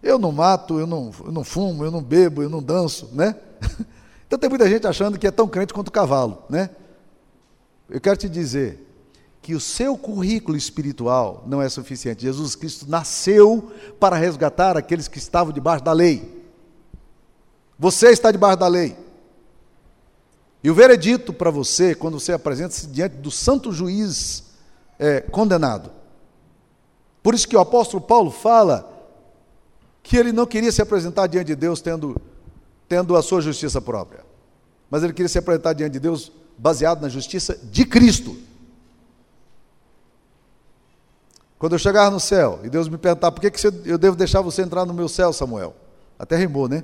Eu 0.00 0.16
não 0.16 0.30
mato, 0.30 0.78
eu 0.78 0.86
não, 0.86 1.10
eu 1.24 1.32
não 1.32 1.42
fumo, 1.42 1.84
eu 1.84 1.90
não 1.90 2.00
bebo, 2.00 2.42
eu 2.42 2.48
não 2.48 2.62
danço, 2.62 3.08
né? 3.12 3.34
Então 4.28 4.38
tem 4.38 4.50
muita 4.50 4.68
gente 4.68 4.86
achando 4.86 5.18
que 5.18 5.26
é 5.26 5.30
tão 5.30 5.48
crente 5.48 5.72
quanto 5.72 5.88
o 5.88 5.90
cavalo, 5.90 6.42
né? 6.50 6.68
Eu 7.88 7.98
quero 7.98 8.18
te 8.18 8.28
dizer 8.28 8.86
que 9.40 9.54
o 9.54 9.60
seu 9.60 9.96
currículo 9.96 10.54
espiritual 10.54 11.42
não 11.46 11.62
é 11.62 11.68
suficiente. 11.70 12.20
Jesus 12.20 12.54
Cristo 12.54 12.84
nasceu 12.86 13.72
para 13.98 14.16
resgatar 14.16 14.76
aqueles 14.76 15.08
que 15.08 15.16
estavam 15.16 15.50
debaixo 15.50 15.82
da 15.82 15.92
lei. 15.94 16.44
Você 17.78 18.10
está 18.10 18.30
debaixo 18.30 18.58
da 18.58 18.68
lei. 18.68 18.94
E 20.62 20.70
o 20.70 20.74
veredito 20.74 21.32
para 21.32 21.50
você, 21.50 21.94
quando 21.94 22.20
você 22.20 22.32
apresenta-se 22.32 22.86
diante 22.88 23.16
do 23.16 23.30
santo 23.30 23.72
juiz 23.72 24.44
é, 24.98 25.22
condenado. 25.22 25.90
Por 27.22 27.32
isso 27.32 27.48
que 27.48 27.56
o 27.56 27.60
apóstolo 27.60 28.02
Paulo 28.02 28.30
fala 28.30 28.86
que 30.02 30.16
ele 30.16 30.32
não 30.32 30.44
queria 30.44 30.72
se 30.72 30.82
apresentar 30.82 31.26
diante 31.26 31.46
de 31.46 31.56
Deus 31.56 31.80
tendo 31.80 32.20
tendo 32.88 33.14
a 33.16 33.22
sua 33.22 33.40
justiça 33.40 33.80
própria. 33.80 34.24
Mas 34.90 35.02
ele 35.02 35.12
queria 35.12 35.28
se 35.28 35.38
apresentar 35.38 35.74
diante 35.74 35.92
de 35.92 36.00
Deus 36.00 36.32
baseado 36.56 37.02
na 37.02 37.08
justiça 37.08 37.56
de 37.56 37.84
Cristo. 37.84 38.36
Quando 41.58 41.74
eu 41.74 41.78
chegar 41.78 42.10
no 42.10 42.18
céu 42.18 42.60
e 42.64 42.70
Deus 42.70 42.88
me 42.88 42.96
perguntar 42.96 43.30
por 43.30 43.40
que, 43.40 43.50
que 43.50 43.66
eu 43.84 43.98
devo 43.98 44.16
deixar 44.16 44.40
você 44.40 44.62
entrar 44.62 44.86
no 44.86 44.94
meu 44.94 45.08
céu, 45.08 45.32
Samuel? 45.32 45.74
Até 46.18 46.36
rimou, 46.36 46.68
né? 46.68 46.82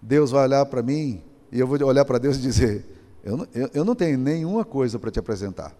Deus 0.00 0.30
vai 0.30 0.44
olhar 0.44 0.64
para 0.66 0.82
mim 0.82 1.22
e 1.52 1.60
eu 1.60 1.66
vou 1.66 1.80
olhar 1.84 2.04
para 2.04 2.18
Deus 2.18 2.36
e 2.36 2.40
dizer: 2.40 2.84
eu 3.22 3.36
não, 3.36 3.48
eu, 3.54 3.70
eu 3.74 3.84
não 3.84 3.94
tenho 3.94 4.18
nenhuma 4.18 4.64
coisa 4.64 4.98
para 4.98 5.10
te 5.10 5.18
apresentar. 5.18 5.74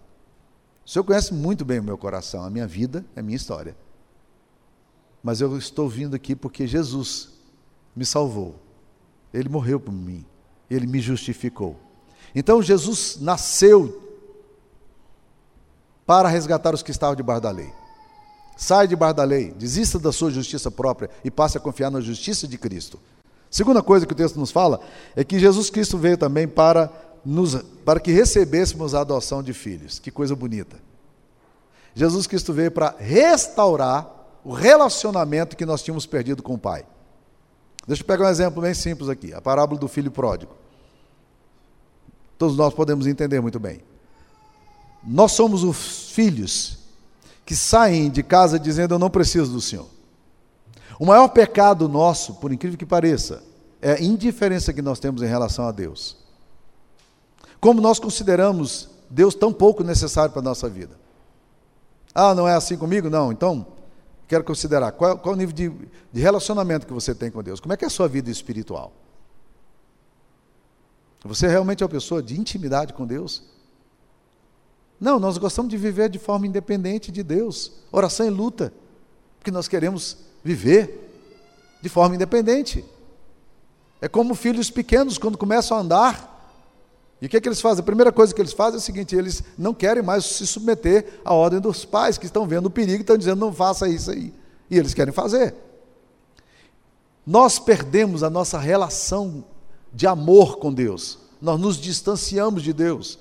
O 0.85 0.89
Senhor 0.89 1.03
conhece 1.03 1.33
muito 1.33 1.65
bem 1.65 1.79
o 1.79 1.83
meu 1.83 1.97
coração, 1.97 2.43
a 2.43 2.49
minha 2.49 2.67
vida, 2.67 3.03
a 3.15 3.21
minha 3.21 3.35
história 3.35 3.75
mas 5.23 5.41
eu 5.41 5.57
estou 5.57 5.89
vindo 5.89 6.15
aqui 6.15 6.35
porque 6.35 6.65
Jesus 6.65 7.29
me 7.95 8.05
salvou. 8.05 8.55
Ele 9.33 9.49
morreu 9.49 9.79
por 9.79 9.91
mim, 9.91 10.25
ele 10.69 10.87
me 10.87 10.99
justificou. 10.99 11.75
Então 12.33 12.61
Jesus 12.61 13.17
nasceu 13.19 14.07
para 16.05 16.27
resgatar 16.27 16.73
os 16.73 16.81
que 16.81 16.91
estavam 16.91 17.15
debaixo 17.15 17.41
da 17.41 17.51
lei. 17.51 17.71
Sai 18.57 18.87
debaixo 18.87 19.15
da 19.15 19.23
lei, 19.23 19.51
desista 19.51 19.99
da 19.99 20.11
sua 20.11 20.31
justiça 20.31 20.71
própria 20.71 21.09
e 21.23 21.29
passe 21.31 21.57
a 21.57 21.61
confiar 21.61 21.91
na 21.91 22.01
justiça 22.01 22.47
de 22.47 22.57
Cristo. 22.57 22.99
Segunda 23.49 23.81
coisa 23.81 24.05
que 24.05 24.13
o 24.13 24.15
texto 24.15 24.39
nos 24.39 24.51
fala 24.51 24.79
é 25.15 25.23
que 25.23 25.39
Jesus 25.39 25.69
Cristo 25.69 25.97
veio 25.97 26.17
também 26.17 26.47
para 26.47 26.91
nos 27.25 27.55
para 27.83 27.99
que 27.99 28.11
recebêssemos 28.11 28.95
a 28.95 29.01
adoção 29.01 29.43
de 29.43 29.53
filhos. 29.53 29.99
Que 29.99 30.11
coisa 30.11 30.35
bonita. 30.35 30.77
Jesus 31.95 32.27
Cristo 32.27 32.53
veio 32.53 32.71
para 32.71 32.95
restaurar 32.97 34.18
o 34.49 34.51
relacionamento 34.51 35.55
que 35.55 35.63
nós 35.63 35.83
tínhamos 35.83 36.07
perdido 36.07 36.41
com 36.41 36.55
o 36.55 36.57
pai. 36.57 36.83
Deixa 37.85 38.01
eu 38.01 38.07
pegar 38.07 38.25
um 38.25 38.29
exemplo 38.29 38.63
bem 38.63 38.73
simples 38.73 39.07
aqui, 39.07 39.31
a 39.31 39.39
parábola 39.39 39.79
do 39.79 39.87
filho 39.87 40.09
pródigo. 40.09 40.55
Todos 42.35 42.57
nós 42.57 42.73
podemos 42.73 43.05
entender 43.05 43.39
muito 43.41 43.59
bem. 43.59 43.79
Nós 45.03 45.33
somos 45.33 45.63
os 45.63 46.09
filhos 46.09 46.79
que 47.45 47.55
saem 47.55 48.09
de 48.09 48.23
casa 48.23 48.59
dizendo 48.59 48.95
eu 48.95 48.97
não 48.97 49.11
preciso 49.11 49.51
do 49.51 49.61
Senhor. 49.61 49.85
O 50.99 51.05
maior 51.05 51.27
pecado 51.27 51.87
nosso, 51.87 52.33
por 52.33 52.51
incrível 52.51 52.75
que 52.75 52.87
pareça, 52.87 53.43
é 53.79 53.91
a 53.91 54.01
indiferença 54.01 54.73
que 54.73 54.81
nós 54.81 54.99
temos 54.99 55.21
em 55.21 55.27
relação 55.27 55.67
a 55.67 55.71
Deus. 55.71 56.17
Como 57.61 57.79
nós 57.79 57.99
consideramos 57.99 58.89
Deus 59.11 59.35
tão 59.35 59.53
pouco 59.53 59.83
necessário 59.83 60.31
para 60.31 60.41
a 60.41 60.43
nossa 60.43 60.67
vida. 60.67 60.97
Ah, 62.15 62.33
não 62.33 62.47
é 62.47 62.55
assim 62.55 62.77
comigo? 62.77 63.11
Não, 63.11 63.31
então 63.31 63.77
quero 64.29 64.43
considerar 64.43 64.91
qual, 64.91 65.17
qual 65.17 65.33
o 65.33 65.37
nível 65.37 65.53
de, 65.53 65.69
de 66.13 66.21
relacionamento 66.21 66.85
que 66.85 66.93
você 66.93 67.15
tem 67.15 67.31
com 67.31 67.41
Deus. 67.41 67.59
Como 67.59 67.73
é 67.73 67.77
que 67.77 67.83
é 67.83 67.87
a 67.87 67.89
sua 67.89 68.07
vida 68.07 68.29
espiritual? 68.29 68.93
Você 71.25 71.47
realmente 71.47 71.81
é 71.81 71.85
uma 71.85 71.91
pessoa 71.91 72.21
de 72.21 72.39
intimidade 72.39 72.93
com 72.93 73.05
Deus? 73.07 73.43
Não, 74.99 75.19
nós 75.19 75.37
gostamos 75.39 75.69
de 75.69 75.77
viver 75.77 76.09
de 76.09 76.19
forma 76.19 76.45
independente 76.45 77.11
de 77.11 77.23
Deus. 77.23 77.71
Oração 77.91 78.27
e 78.27 78.29
luta. 78.29 78.71
Porque 79.39 79.49
nós 79.49 79.67
queremos 79.67 80.17
viver 80.43 81.09
de 81.81 81.89
forma 81.89 82.15
independente. 82.15 82.85
É 83.99 84.07
como 84.07 84.35
filhos 84.35 84.69
pequenos, 84.69 85.17
quando 85.17 85.39
começam 85.39 85.75
a 85.75 85.81
andar, 85.81 86.38
e 87.21 87.25
o 87.25 87.29
que, 87.29 87.35
é 87.35 87.41
que 87.41 87.47
eles 87.49 87.59
fazem? 87.59 87.81
A 87.81 87.85
primeira 87.85 88.11
coisa 88.11 88.33
que 88.33 88.41
eles 88.41 88.53
fazem 88.53 88.75
é 88.75 88.77
o 88.77 88.81
seguinte: 88.81 89.15
eles 89.15 89.43
não 89.57 89.73
querem 89.73 90.01
mais 90.01 90.25
se 90.25 90.47
submeter 90.47 91.19
à 91.25 91.33
ordem 91.33 91.59
dos 91.59 91.83
pais, 91.83 92.17
que 92.17 92.25
estão 92.25 92.47
vendo 92.47 92.67
o 92.67 92.69
perigo 92.69 92.99
e 92.99 93.01
estão 93.01 93.17
dizendo 93.17 93.39
não 93.39 93.53
faça 93.53 93.87
isso 93.89 94.11
aí. 94.11 94.33
E 94.69 94.77
eles 94.77 94.93
querem 94.93 95.13
fazer. 95.13 95.53
Nós 97.25 97.59
perdemos 97.59 98.23
a 98.23 98.29
nossa 98.29 98.57
relação 98.57 99.43
de 99.91 100.07
amor 100.07 100.57
com 100.57 100.73
Deus, 100.73 101.19
nós 101.41 101.59
nos 101.59 101.77
distanciamos 101.77 102.63
de 102.63 102.71
Deus. 102.71 103.19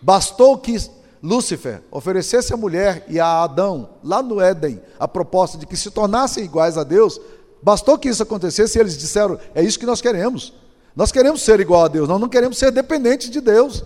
Bastou 0.00 0.56
que 0.56 0.76
Lúcifer 1.22 1.82
oferecesse 1.90 2.54
à 2.54 2.56
mulher 2.56 3.04
e 3.08 3.18
a 3.18 3.42
Adão, 3.42 3.90
lá 4.04 4.22
no 4.22 4.40
Éden, 4.40 4.80
a 4.98 5.08
proposta 5.08 5.58
de 5.58 5.66
que 5.66 5.76
se 5.76 5.90
tornassem 5.90 6.44
iguais 6.44 6.78
a 6.78 6.84
Deus, 6.84 7.20
bastou 7.60 7.98
que 7.98 8.08
isso 8.08 8.22
acontecesse 8.22 8.78
e 8.78 8.80
eles 8.80 8.96
disseram: 8.96 9.38
é 9.54 9.62
isso 9.62 9.78
que 9.78 9.86
nós 9.86 10.00
queremos. 10.00 10.52
Nós 10.96 11.12
queremos 11.12 11.42
ser 11.42 11.60
igual 11.60 11.84
a 11.84 11.88
Deus, 11.88 12.08
nós 12.08 12.18
não 12.18 12.28
queremos 12.28 12.56
ser 12.56 12.72
dependentes 12.72 13.28
de 13.28 13.42
Deus. 13.42 13.84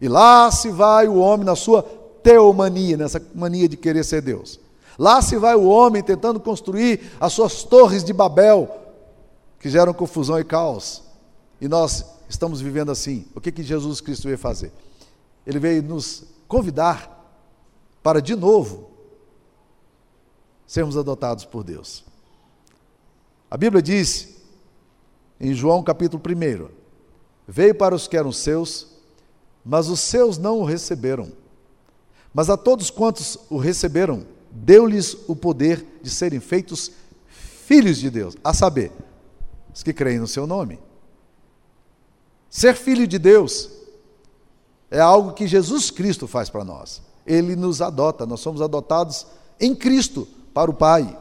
E 0.00 0.08
lá 0.08 0.50
se 0.50 0.68
vai 0.68 1.06
o 1.06 1.14
homem 1.14 1.46
na 1.46 1.54
sua 1.54 1.82
teomania, 2.24 2.96
nessa 2.96 3.22
mania 3.32 3.68
de 3.68 3.76
querer 3.76 4.04
ser 4.04 4.20
Deus. 4.20 4.58
Lá 4.98 5.22
se 5.22 5.36
vai 5.36 5.54
o 5.54 5.68
homem 5.68 6.02
tentando 6.02 6.40
construir 6.40 7.12
as 7.20 7.32
suas 7.32 7.62
torres 7.62 8.02
de 8.02 8.12
Babel, 8.12 8.68
que 9.60 9.70
geram 9.70 9.94
confusão 9.94 10.40
e 10.40 10.44
caos. 10.44 11.04
E 11.60 11.68
nós 11.68 12.04
estamos 12.28 12.60
vivendo 12.60 12.90
assim. 12.90 13.26
O 13.34 13.40
que, 13.40 13.52
que 13.52 13.62
Jesus 13.62 14.00
Cristo 14.00 14.24
veio 14.24 14.36
fazer? 14.36 14.72
Ele 15.46 15.60
veio 15.60 15.82
nos 15.82 16.24
convidar 16.48 17.16
para, 18.02 18.20
de 18.20 18.34
novo, 18.34 18.90
sermos 20.66 20.96
adotados 20.96 21.44
por 21.44 21.62
Deus. 21.62 22.04
A 23.48 23.56
Bíblia 23.56 23.80
diz 23.80 24.39
em 25.40 25.54
João 25.54 25.82
capítulo 25.82 26.22
1. 26.22 26.68
Veio 27.48 27.74
para 27.74 27.94
os 27.94 28.06
que 28.06 28.16
eram 28.16 28.30
seus, 28.30 28.88
mas 29.64 29.88
os 29.88 30.00
seus 30.00 30.36
não 30.36 30.60
o 30.60 30.64
receberam. 30.64 31.32
Mas 32.32 32.50
a 32.50 32.56
todos 32.56 32.90
quantos 32.90 33.38
o 33.48 33.56
receberam, 33.56 34.26
deu-lhes 34.50 35.16
o 35.26 35.34
poder 35.34 35.84
de 36.02 36.10
serem 36.10 36.40
feitos 36.40 36.92
filhos 37.28 37.98
de 37.98 38.10
Deus, 38.10 38.36
a 38.44 38.52
saber, 38.52 38.92
os 39.74 39.82
que 39.82 39.92
creem 39.92 40.18
no 40.18 40.26
seu 40.26 40.46
nome. 40.46 40.78
Ser 42.48 42.74
filho 42.74 43.06
de 43.06 43.18
Deus 43.18 43.70
é 44.90 45.00
algo 45.00 45.32
que 45.32 45.46
Jesus 45.46 45.90
Cristo 45.90 46.26
faz 46.26 46.50
para 46.50 46.64
nós. 46.64 47.00
Ele 47.24 47.54
nos 47.54 47.80
adota, 47.80 48.26
nós 48.26 48.40
somos 48.40 48.60
adotados 48.60 49.26
em 49.60 49.74
Cristo 49.74 50.26
para 50.52 50.70
o 50.70 50.74
Pai. 50.74 51.16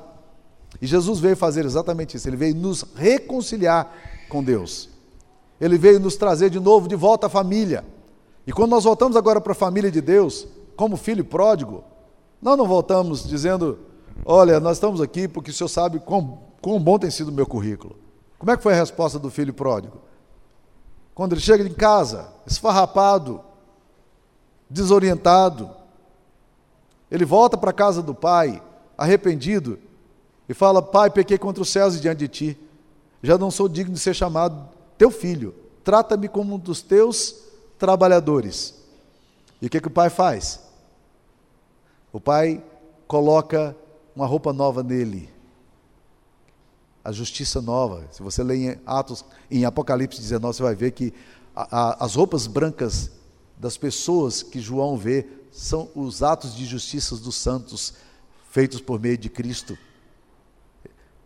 E 0.81 0.87
Jesus 0.87 1.19
veio 1.19 1.35
fazer 1.35 1.65
exatamente 1.65 2.15
isso, 2.15 2.27
ele 2.27 2.37
veio 2.37 2.55
nos 2.55 2.85
reconciliar 2.95 3.93
com 4.29 4.43
Deus. 4.43 4.89
Ele 5.59 5.77
veio 5.77 5.99
nos 5.99 6.15
trazer 6.15 6.49
de 6.49 6.59
novo 6.59 6.87
de 6.87 6.95
volta 6.95 7.27
à 7.27 7.29
família. 7.29 7.85
E 8.47 8.53
quando 8.53 8.71
nós 8.71 8.85
voltamos 8.85 9.17
agora 9.17 9.41
para 9.41 9.51
a 9.51 9.55
família 9.55 9.91
de 9.91 9.99
Deus, 9.99 10.47
como 10.75 10.95
filho 10.95 11.25
pródigo, 11.25 11.83
nós 12.41 12.57
não 12.57 12.65
voltamos 12.65 13.27
dizendo: 13.27 13.79
Olha, 14.25 14.59
nós 14.59 14.77
estamos 14.77 15.01
aqui 15.01 15.27
porque 15.27 15.51
o 15.51 15.53
senhor 15.53 15.67
sabe 15.67 15.99
quão, 15.99 16.39
quão 16.61 16.79
bom 16.79 16.97
tem 16.97 17.11
sido 17.11 17.27
o 17.27 17.33
meu 17.33 17.45
currículo. 17.45 17.97
Como 18.37 18.51
é 18.51 18.55
que 18.55 18.63
foi 18.63 18.73
a 18.73 18.77
resposta 18.77 19.19
do 19.19 19.29
filho 19.29 19.53
pródigo? 19.53 19.97
Quando 21.13 21.33
ele 21.33 21.41
chega 21.41 21.67
em 21.67 21.73
casa, 21.73 22.31
esfarrapado, 22.47 23.41
desorientado, 24.69 25.69
ele 27.11 27.25
volta 27.25 27.57
para 27.57 27.71
a 27.71 27.73
casa 27.73 28.01
do 28.01 28.15
pai, 28.15 28.63
arrependido, 28.97 29.77
e 30.49 30.53
fala: 30.55 30.81
Pai, 30.81 31.11
pequei 31.11 31.37
contra 31.37 31.61
os 31.61 31.69
céus 31.69 31.95
e 31.95 32.01
diante 32.01 32.17
de 32.17 32.27
ti. 32.27 32.57
Já 33.21 33.37
não 33.37 33.51
sou 33.51 33.69
digno 33.69 33.93
de 33.93 33.99
ser 33.99 34.15
chamado 34.15 34.67
teu 34.97 35.11
filho. 35.11 35.53
Trata-me 35.83 36.27
como 36.27 36.55
um 36.55 36.57
dos 36.57 36.81
teus 36.81 37.35
trabalhadores. 37.77 38.73
E 39.61 39.67
o 39.67 39.69
que, 39.69 39.79
que 39.79 39.87
o 39.87 39.91
pai 39.91 40.09
faz? 40.09 40.61
O 42.11 42.19
pai 42.19 42.63
coloca 43.07 43.75
uma 44.15 44.25
roupa 44.25 44.51
nova 44.51 44.81
nele. 44.81 45.29
A 47.03 47.11
justiça 47.11 47.61
nova. 47.61 48.07
Se 48.11 48.23
você 48.23 48.41
lê 48.41 48.55
em 48.55 48.79
Atos, 48.85 49.23
em 49.51 49.65
Apocalipse 49.65 50.19
19, 50.19 50.55
você 50.55 50.63
vai 50.63 50.75
ver 50.75 50.91
que 50.91 51.13
a, 51.55 51.77
a, 51.77 52.05
as 52.05 52.15
roupas 52.15 52.47
brancas 52.47 53.11
das 53.57 53.77
pessoas 53.77 54.41
que 54.41 54.59
João 54.59 54.97
vê 54.97 55.27
são 55.51 55.89
os 55.93 56.23
atos 56.23 56.55
de 56.55 56.65
justiça 56.65 57.15
dos 57.17 57.35
santos 57.35 57.93
feitos 58.49 58.79
por 58.79 58.99
meio 58.99 59.17
de 59.17 59.29
Cristo. 59.29 59.77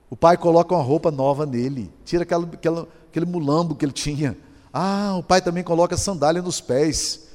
O 0.10 0.16
pai 0.16 0.38
coloca 0.38 0.76
uma 0.76 0.84
roupa 0.84 1.10
nova 1.10 1.46
nele, 1.46 1.92
tira 2.06 2.24
aquela, 2.24 2.46
aquela, 2.46 2.88
aquele 3.10 3.26
mulambo 3.26 3.76
que 3.76 3.84
ele 3.84 3.92
tinha. 3.92 4.38
Ah, 4.72 5.16
o 5.18 5.24
pai 5.24 5.42
também 5.42 5.63
coloca 5.63 5.98
sandália 5.98 6.42
nos 6.42 6.60
pés. 6.60 7.28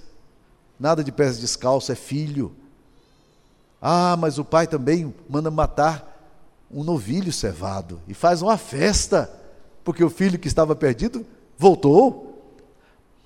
Nada 0.78 1.02
de 1.02 1.10
pés 1.10 1.38
descalços, 1.38 1.90
é 1.90 1.94
filho. 1.94 2.54
Ah, 3.80 4.16
mas 4.18 4.38
o 4.38 4.44
pai 4.44 4.66
também 4.66 5.14
manda 5.28 5.50
matar 5.50 6.16
um 6.70 6.84
novilho 6.84 7.32
cevado 7.32 8.00
e 8.06 8.14
faz 8.14 8.42
uma 8.42 8.56
festa, 8.56 9.30
porque 9.82 10.04
o 10.04 10.10
filho 10.10 10.38
que 10.38 10.48
estava 10.48 10.76
perdido 10.76 11.24
voltou. 11.56 12.28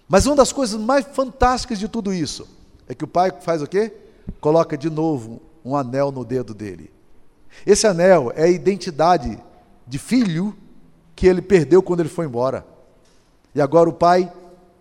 Mas 0.09 0.27
uma 0.27 0.37
das 0.37 0.53
coisas 0.53 0.79
mais 0.81 1.07
fantásticas 1.07 1.79
de 1.79 1.89
tudo 1.89 2.13
isso 2.13 2.47
é 2.87 2.95
que 2.95 3.05
o 3.05 3.09
pai 3.09 3.33
faz 3.41 3.63
o 3.63 3.67
quê? 3.67 3.93
Coloca 4.41 4.77
de 4.77 4.91
novo 4.91 5.41
um 5.65 5.75
anel 5.75 6.13
no 6.13 6.25
dedo 6.25 6.53
dele. 6.55 6.93
Esse 7.67 7.87
anel 7.87 8.33
é 8.35 8.45
a 8.45 8.49
identidade 8.49 9.39
de 9.87 9.99
filho 9.99 10.57
que 11.15 11.27
ele 11.27 11.43
perdeu 11.43 11.83
quando 11.83 12.01
ele 12.01 12.09
foi 12.09 12.27
embora. 12.27 12.67
E 13.55 13.61
agora 13.61 13.89
o 13.89 13.93
pai 13.93 14.33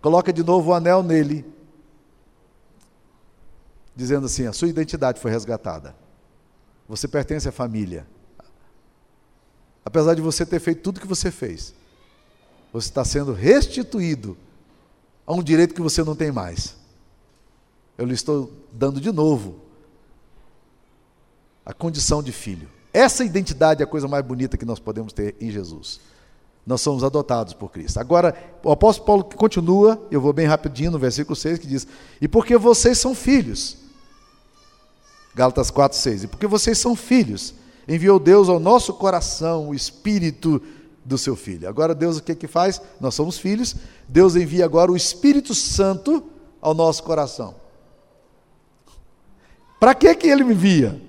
coloca 0.02 0.32
de 0.32 0.44
novo 0.44 0.72
o 0.72 0.74
anel 0.74 1.04
nele, 1.04 1.46
dizendo 3.96 4.26
assim: 4.26 4.48
a 4.48 4.54
sua 4.54 4.68
identidade 4.68 5.20
foi 5.20 5.32
resgatada. 5.32 5.96
Você 6.88 7.08
pertence 7.08 7.48
à 7.48 7.52
família. 7.52 8.08
Apesar 9.84 10.14
de 10.14 10.22
você 10.22 10.46
ter 10.46 10.60
feito 10.60 10.82
tudo 10.82 10.98
o 10.98 11.02
que 11.02 11.08
você 11.08 11.32
fez, 11.32 11.74
você 12.72 12.88
está 12.88 13.04
sendo 13.04 13.34
restituído 13.34 14.38
a 15.26 15.34
um 15.34 15.44
direito 15.44 15.74
que 15.74 15.82
você 15.82 16.04
não 16.04 16.16
tem 16.16 16.32
mais. 16.32 16.76
Eu 17.98 18.06
lhe 18.06 18.14
estou 18.14 18.52
dando 18.72 19.02
de 19.02 19.12
novo 19.12 19.60
a 21.66 21.74
condição 21.74 22.22
de 22.22 22.32
filho. 22.32 22.68
Essa 22.94 23.24
identidade 23.24 23.82
é 23.82 23.86
a 23.86 23.88
coisa 23.88 24.08
mais 24.08 24.26
bonita 24.26 24.58
que 24.58 24.66
nós 24.66 24.80
podemos 24.80 25.14
ter 25.14 25.36
em 25.40 25.50
Jesus. 25.50 26.00
Nós 26.66 26.82
somos 26.82 27.04
adotados 27.04 27.54
por 27.54 27.72
Cristo. 27.72 28.00
Agora, 28.00 28.36
o 28.64 28.72
apóstolo 28.72 29.06
Paulo 29.06 29.24
continua, 29.24 30.02
eu 30.12 30.22
vou 30.22 30.32
bem 30.32 30.46
rapidinho 30.46 30.92
no 30.92 31.00
versículo 31.00 31.36
6, 31.36 31.60
que 31.60 31.68
diz: 31.68 31.88
E 32.20 32.28
porque 32.28 32.58
vocês 32.58 33.00
são 33.00 33.16
filhos. 33.16 33.78
Gálatas 35.34 35.72
4, 35.72 35.98
6. 35.98 36.24
E 36.24 36.28
porque 36.28 36.46
vocês 36.46 36.78
são 36.78 36.96
filhos, 36.96 37.54
enviou 37.88 38.20
Deus 38.20 38.50
ao 38.50 38.60
nosso 38.60 38.94
coração 38.94 39.70
o 39.70 39.76
Espírito 39.76 40.62
do 41.04 41.18
seu 41.18 41.36
Filho. 41.36 41.68
Agora, 41.68 41.96
Deus 41.96 42.18
o 42.18 42.24
que, 42.24 42.36
que 42.36 42.48
faz? 42.48 42.82
Nós 43.00 43.16
somos 43.16 43.40
filhos, 43.40 43.76
Deus 44.08 44.36
envia 44.36 44.66
agora 44.66 44.92
o 44.92 44.96
Espírito 44.96 45.56
Santo 45.56 46.24
ao 46.62 46.74
nosso 46.74 47.02
coração. 47.04 47.56
Para 49.80 49.96
que, 49.96 50.14
que 50.14 50.28
ele 50.28 50.44
me 50.44 50.54
envia? 50.54 51.02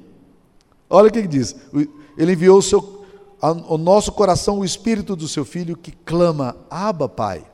Olha 0.95 1.09
o 1.09 1.11
que, 1.11 1.27
diz. 1.27 1.57
Ele 2.19 2.33
enviou 2.33 2.59
o 2.59 2.63
seu, 2.63 3.03
ao 3.41 3.79
nosso 3.79 4.13
coração 4.13 4.59
o 4.59 4.65
espírito 4.65 5.17
do 5.17 5.27
seu 5.27 5.43
filho 5.43 5.75
que 5.75 5.91
clama, 5.91 6.55
Abba, 6.69 7.09
Pai. 7.09 7.47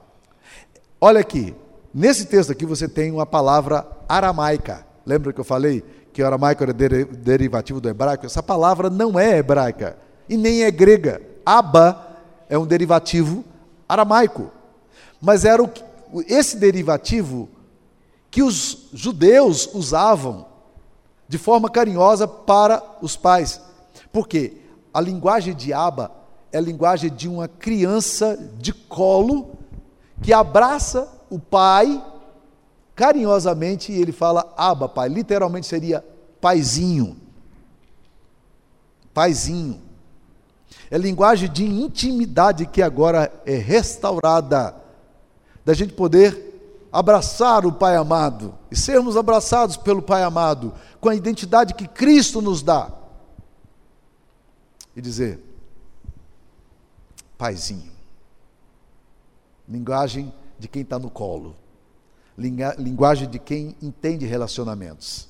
Olha 1.01 1.21
aqui, 1.21 1.55
nesse 1.95 2.27
texto 2.27 2.51
aqui 2.51 2.67
você 2.67 2.89
tem 2.89 3.13
uma 3.13 3.25
palavra 3.25 3.87
aramaica. 4.09 4.85
Lembra 5.07 5.33
que 5.33 5.39
eu 5.39 5.45
falei 5.45 5.85
que 6.13 6.21
o 6.21 6.27
aramaico 6.27 6.65
era 6.65 6.73
derivativo 6.73 7.81
do 7.81 7.89
hebraico? 7.89 8.27
Essa 8.27 8.43
palavra 8.43 8.91
não 8.91 9.17
é 9.17 9.39
hebraica 9.39 9.97
e 10.29 10.37
nem 10.37 10.65
é 10.65 10.71
grega. 10.73 11.23
Abba 11.47 12.09
é 12.49 12.59
um 12.59 12.67
derivativo 12.67 13.45
aramaico. 13.89 14.51
Mas 15.21 15.45
era 15.45 15.63
o, 15.63 15.71
esse 16.27 16.57
derivativo 16.57 17.49
que 18.33 18.43
os 18.43 18.89
judeus 18.93 19.73
usavam 19.73 20.48
de 21.29 21.37
forma 21.37 21.69
carinhosa 21.69 22.27
para 22.27 22.83
os 23.03 23.17
pais. 23.17 23.61
Porque 24.11 24.57
a 24.93 25.01
linguagem 25.01 25.55
de 25.55 25.73
aba 25.73 26.11
é 26.51 26.59
a 26.59 26.63
linguagem 26.63 27.11
de 27.11 27.29
uma 27.29 27.47
criança 27.47 28.37
de 28.59 28.73
colo 28.73 29.59
que 30.23 30.33
abraça 30.33 31.07
o 31.31 31.39
pai 31.39 32.03
carinhosamente 32.97 33.93
e 33.93 34.01
ele 34.01 34.11
fala 34.11 34.53
aba, 34.57 34.89
pai. 34.89 35.09
Literalmente 35.09 35.67
seria 35.67 36.05
paizinho. 36.41 37.17
Paizinho. 39.13 39.83
É 40.91 40.97
linguagem 40.97 41.51
de 41.51 41.65
intimidade 41.65 42.67
que 42.67 42.81
agora 42.81 43.31
é 43.45 43.57
restaurada, 43.57 44.75
da 45.65 45.75
gente 45.75 45.93
poder 45.93 46.48
abraçar 46.93 47.67
o 47.67 47.73
Pai 47.73 47.97
amado 47.97 48.55
e 48.71 48.77
sermos 48.77 49.17
abraçados 49.17 49.77
pelo 49.77 50.03
Pai 50.03 50.23
amado 50.23 50.73
com 51.01 51.09
a 51.09 51.15
identidade 51.15 51.75
que 51.75 51.87
Cristo 51.87 52.41
nos 52.41 52.63
dá 52.63 52.93
e 54.97 55.01
dizer: 55.01 55.41
Paizinho, 57.37 57.93
linguagem 59.69 60.33
de 60.59 60.67
quem 60.67 60.83
está 60.83 60.99
no 60.99 61.11
colo, 61.11 61.55
linguagem 62.37 63.29
de 63.29 63.39
quem 63.39 63.77
entende 63.81 64.27
relacionamentos. 64.27 65.29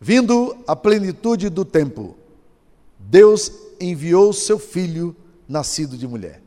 Vindo 0.00 0.56
a 0.66 0.76
plenitude 0.76 1.48
do 1.48 1.64
tempo, 1.64 2.16
Deus 2.98 3.50
enviou 3.80 4.32
seu 4.32 4.58
filho 4.58 5.16
nascido 5.48 5.96
de 5.96 6.06
mulher. 6.06 6.42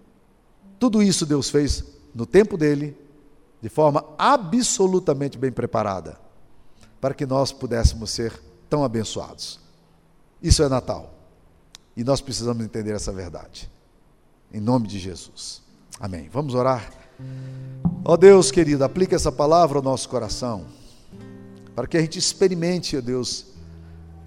Tudo 0.80 1.02
isso 1.02 1.26
Deus 1.26 1.50
fez 1.50 1.84
no 2.14 2.26
tempo 2.26 2.58
dele, 2.58 2.96
de 3.62 3.70
forma 3.70 4.04
absolutamente 4.18 5.38
bem 5.38 5.52
preparada, 5.52 6.18
para 7.00 7.14
que 7.14 7.26
nós 7.26 7.52
pudéssemos 7.52 8.10
ser 8.10 8.34
tão 8.70 8.84
abençoados. 8.84 9.60
Isso 10.42 10.64
é 10.64 10.70
Natal. 10.70 11.14
E 11.96 12.04
nós 12.04 12.22
precisamos 12.22 12.64
entender 12.64 12.94
essa 12.94 13.12
verdade. 13.12 13.70
Em 14.52 14.60
nome 14.60 14.88
de 14.88 14.98
Jesus. 14.98 15.62
Amém. 16.00 16.30
Vamos 16.32 16.56
orar. 16.56 16.92
Ó 18.04 18.14
oh 18.14 18.18
Deus 18.18 18.50
querido, 18.50 18.84
aplica 18.84 19.16
essa 19.16 19.32
palavra 19.32 19.78
ao 19.78 19.84
nosso 19.84 20.10
coração, 20.10 20.66
para 21.76 21.86
que 21.86 21.98
a 21.98 22.02
gente 22.02 22.18
experimente, 22.18 22.96
ó 22.96 23.00
oh 23.00 23.02
Deus, 23.02 23.46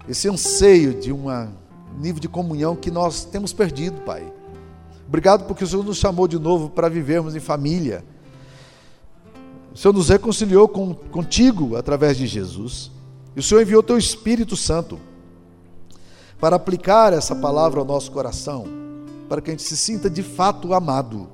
esse 0.07 0.29
anseio 0.29 0.93
de 0.99 1.11
um 1.11 1.25
nível 1.97 2.21
de 2.21 2.29
comunhão 2.29 2.75
que 2.75 2.89
nós 2.89 3.25
temos 3.25 3.51
perdido, 3.51 3.99
Pai. 4.01 4.31
Obrigado 5.07 5.45
porque 5.45 5.63
o 5.63 5.67
Senhor 5.67 5.83
nos 5.83 5.97
chamou 5.97 6.27
de 6.27 6.39
novo 6.39 6.69
para 6.69 6.87
vivermos 6.87 7.35
em 7.35 7.39
família 7.39 8.03
o 9.75 9.77
Senhor 9.77 9.93
nos 9.93 10.07
reconciliou 10.07 10.69
com, 10.69 10.95
contigo 10.95 11.75
através 11.75 12.15
de 12.15 12.25
Jesus. 12.25 12.89
E 13.35 13.41
o 13.41 13.43
Senhor 13.43 13.61
enviou 13.61 13.83
teu 13.83 13.97
Espírito 13.97 14.55
Santo 14.55 14.97
para 16.39 16.55
aplicar 16.55 17.11
essa 17.11 17.35
palavra 17.35 17.81
ao 17.81 17.85
nosso 17.85 18.09
coração, 18.09 18.65
para 19.27 19.41
que 19.41 19.51
a 19.51 19.53
gente 19.53 19.63
se 19.63 19.75
sinta 19.75 20.09
de 20.09 20.23
fato 20.23 20.73
amado. 20.73 21.27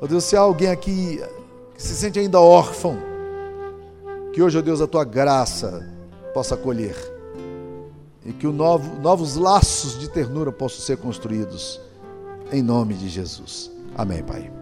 Ó 0.00 0.06
Deus, 0.06 0.22
se 0.22 0.36
há 0.36 0.40
alguém 0.40 0.68
aqui 0.68 1.20
que 1.74 1.82
se 1.82 1.96
sente 1.96 2.20
ainda 2.20 2.38
órfão, 2.38 2.96
que 4.32 4.40
hoje, 4.40 4.56
ó 4.56 4.62
Deus, 4.62 4.80
a 4.80 4.86
tua 4.86 5.02
graça 5.02 5.84
possa 6.32 6.54
acolher 6.54 6.94
e 8.24 8.32
que 8.32 8.46
novo, 8.46 9.00
novos 9.00 9.34
laços 9.34 9.98
de 9.98 10.08
ternura 10.08 10.52
possam 10.52 10.80
ser 10.80 10.98
construídos, 10.98 11.80
em 12.52 12.62
nome 12.62 12.94
de 12.94 13.08
Jesus. 13.08 13.72
Amém, 13.96 14.22
Pai. 14.22 14.57